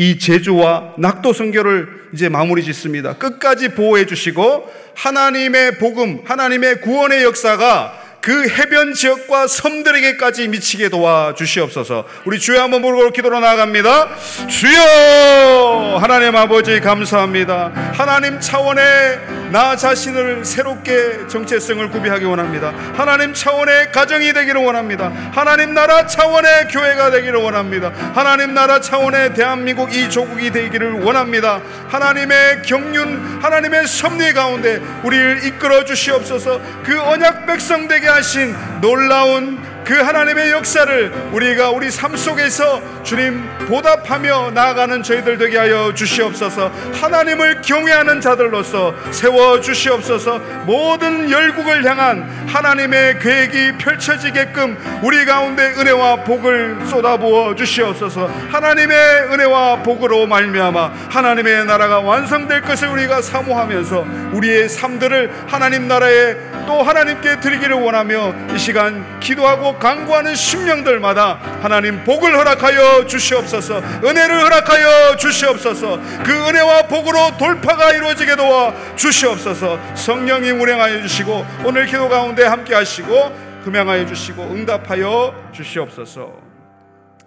이 0.00 0.16
제주와 0.16 0.94
낙도 0.96 1.34
선교를 1.34 1.86
이제 2.14 2.30
마무리 2.30 2.64
짓습니다. 2.64 3.18
끝까지 3.18 3.74
보호해 3.74 4.06
주시고 4.06 4.66
하나님의 4.94 5.76
복음, 5.76 6.22
하나님의 6.24 6.80
구원의 6.80 7.22
역사가 7.22 8.09
그 8.20 8.48
해변 8.48 8.92
지역과 8.92 9.46
섬들에게까지 9.46 10.48
미치게 10.48 10.90
도와 10.90 11.34
주시옵소서. 11.34 12.04
우리 12.26 12.38
주여 12.38 12.60
한번 12.60 12.82
부르고 12.82 13.10
기도로 13.12 13.40
나아갑니다. 13.40 14.08
주여! 14.46 15.98
하나님 16.00 16.36
아버지 16.36 16.80
감사합니다. 16.80 17.72
하나님 17.94 18.38
차원의 18.38 19.40
나 19.50 19.74
자신을 19.74 20.44
새롭게 20.44 21.26
정체성을 21.28 21.88
구비하기 21.90 22.24
원합니다. 22.26 22.72
하나님 22.94 23.32
차원의 23.32 23.90
가정이 23.90 24.32
되기를 24.32 24.62
원합니다. 24.62 25.10
하나님 25.32 25.72
나라 25.72 26.06
차원의 26.06 26.68
교회가 26.68 27.10
되기를 27.10 27.40
원합니다. 27.40 27.90
하나님 28.14 28.52
나라 28.54 28.80
차원의 28.80 29.34
대한민국 29.34 29.94
이 29.94 30.10
조국이 30.10 30.50
되기를 30.50 31.00
원합니다. 31.02 31.60
하나님의 31.88 32.62
경륜, 32.62 33.40
하나님의 33.42 33.86
섭리 33.88 34.32
가운데 34.34 34.80
우리를 35.02 35.44
이끌어 35.46 35.84
주시옵소서. 35.84 36.60
그 36.84 37.00
언약 37.00 37.46
백성 37.46 37.88
되게 37.88 38.09
하신 38.10 38.54
놀라운 38.80 39.70
그 39.90 39.94
하나님의 39.94 40.52
역사를 40.52 41.12
우리가 41.32 41.70
우리 41.70 41.90
삶 41.90 42.14
속에서 42.16 42.80
주님 43.02 43.42
보답하며 43.66 44.52
나아가는 44.52 45.02
저희들 45.02 45.36
되게 45.36 45.58
하여 45.58 45.92
주시옵소서. 45.92 46.70
하나님을 47.00 47.60
경외하는 47.62 48.20
자들로서 48.20 48.94
세워 49.10 49.60
주시옵소서. 49.60 50.38
모든 50.64 51.28
열국을 51.28 51.84
향한 51.84 52.22
하나님의 52.46 53.18
계획이 53.18 53.78
펼쳐지게끔 53.78 54.76
우리 55.02 55.24
가운데 55.24 55.74
은혜와 55.76 56.24
복을 56.24 56.86
쏟아부어 56.86 57.56
주시옵소서. 57.56 58.30
하나님의 58.52 58.96
은혜와 59.32 59.82
복으로 59.82 60.26
말미암아 60.26 60.92
하나님의 61.10 61.64
나라가 61.64 61.98
완성될 61.98 62.60
것을 62.62 62.88
우리가 62.88 63.22
사모하면서 63.22 64.06
우리의 64.34 64.68
삶들을 64.68 65.32
하나님 65.48 65.88
나라에 65.88 66.49
또 66.66 66.82
하나님께 66.82 67.40
드리기를 67.40 67.76
원하며 67.76 68.54
이 68.54 68.58
시간 68.58 69.20
기도하고 69.20 69.78
강구하는 69.78 70.34
심령들마다 70.34 71.34
하나님 71.62 72.04
복을 72.04 72.36
허락하여 72.36 73.06
주시옵소서. 73.06 73.78
은혜를 74.04 74.40
허락하여 74.42 75.16
주시옵소서. 75.16 76.00
그 76.24 76.48
은혜와 76.48 76.82
복으로 76.82 77.36
돌파가 77.38 77.92
이루어지게 77.92 78.36
도와 78.36 78.74
주시옵소서. 78.96 79.78
성령이 79.94 80.50
운행하여 80.50 81.02
주시고 81.02 81.44
오늘 81.64 81.86
기도 81.86 82.08
가운데 82.08 82.44
함께 82.44 82.74
하시고 82.74 83.50
금양하여 83.64 84.06
주시고 84.06 84.42
응답하여 84.42 85.50
주시옵소서. 85.52 86.50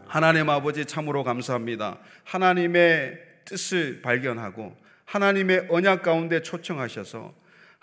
하나님 0.07 0.49
아버지 0.49 0.85
참으로 0.85 1.23
감사합니다. 1.23 1.97
하나님의 2.23 3.17
뜻을 3.45 4.01
발견하고 4.01 4.75
하나님의 5.05 5.67
언약 5.69 6.01
가운데 6.01 6.41
초청하셔서 6.41 7.33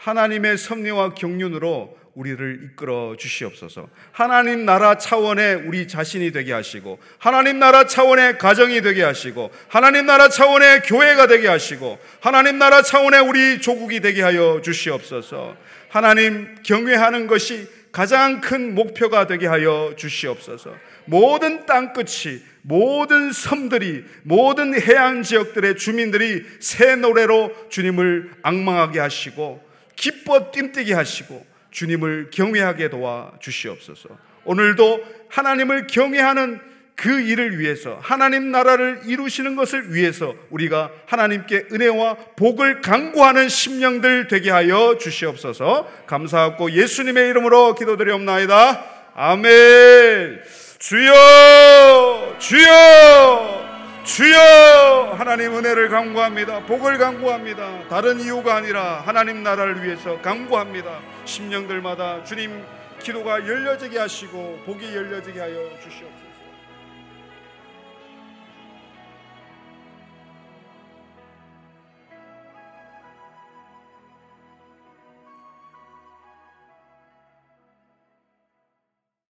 하나님의 0.00 0.56
섭리와 0.56 1.14
경륜으로 1.14 1.98
우리를 2.14 2.60
이끌어 2.64 3.16
주시옵소서. 3.18 3.88
하나님 4.12 4.64
나라 4.64 4.96
차원의 4.96 5.56
우리 5.66 5.86
자신이 5.86 6.32
되게 6.32 6.52
하시고, 6.52 6.98
하나님 7.18 7.58
나라 7.58 7.86
차원의 7.86 8.38
가정이 8.38 8.80
되게 8.80 9.02
하시고, 9.02 9.50
하나님 9.68 10.06
나라 10.06 10.28
차원의 10.28 10.82
교회가 10.82 11.26
되게 11.26 11.48
하시고, 11.48 11.98
하나님 12.20 12.58
나라 12.58 12.82
차원의 12.82 13.20
우리 13.20 13.60
조국이 13.60 14.00
되게 14.00 14.22
하여 14.22 14.60
주시옵소서. 14.62 15.56
하나님 15.88 16.56
경외하는 16.62 17.26
것이 17.26 17.68
가장 17.92 18.40
큰 18.40 18.74
목표가 18.74 19.26
되게 19.26 19.46
하여 19.46 19.94
주시옵소서. 19.96 20.74
모든 21.04 21.66
땅 21.66 21.92
끝이 21.92 22.42
모든 22.62 23.32
섬들이 23.32 24.04
모든 24.22 24.80
해안 24.80 25.22
지역들의 25.22 25.76
주민들이 25.76 26.44
새 26.60 26.94
노래로 26.94 27.68
주님을 27.70 28.30
악망하게 28.42 29.00
하시고 29.00 29.69
기뻐 30.00 30.50
뜀뛰게 30.50 30.94
하시고 30.94 31.46
주님을 31.70 32.30
경외하게 32.32 32.88
도와 32.88 33.32
주시옵소서. 33.38 34.08
오늘도 34.44 35.04
하나님을 35.28 35.86
경외하는 35.88 36.58
그 36.96 37.20
일을 37.20 37.58
위해서 37.58 37.98
하나님 38.02 38.50
나라를 38.50 39.02
이루시는 39.04 39.56
것을 39.56 39.94
위해서 39.94 40.34
우리가 40.48 40.90
하나님께 41.06 41.66
은혜와 41.70 42.16
복을 42.36 42.80
강구하는 42.80 43.50
심령들 43.50 44.28
되게 44.28 44.50
하여 44.50 44.96
주시옵소서. 44.98 45.86
감사하고 46.06 46.72
예수님의 46.72 47.28
이름으로 47.28 47.74
기도드리옵나이다. 47.74 48.84
아멘. 49.14 50.40
주여, 50.78 52.36
주여. 52.38 53.79
주여 54.04 55.14
하나님 55.18 55.54
은혜를 55.56 55.88
강구합니다. 55.90 56.60
복을 56.60 56.96
강구합니다. 56.98 57.88
다른 57.88 58.18
이유가 58.20 58.56
아니라 58.56 59.02
하나님 59.04 59.42
나라를 59.42 59.84
위해서 59.84 60.20
강구합니다. 60.22 61.00
심령들마다 61.26 62.24
주님 62.24 62.64
기도가 62.98 63.46
열려지게 63.46 63.98
하시고 63.98 64.62
복이 64.64 64.94
열려지게 64.94 65.40
하여 65.40 65.70
주시옵소서. 65.82 66.09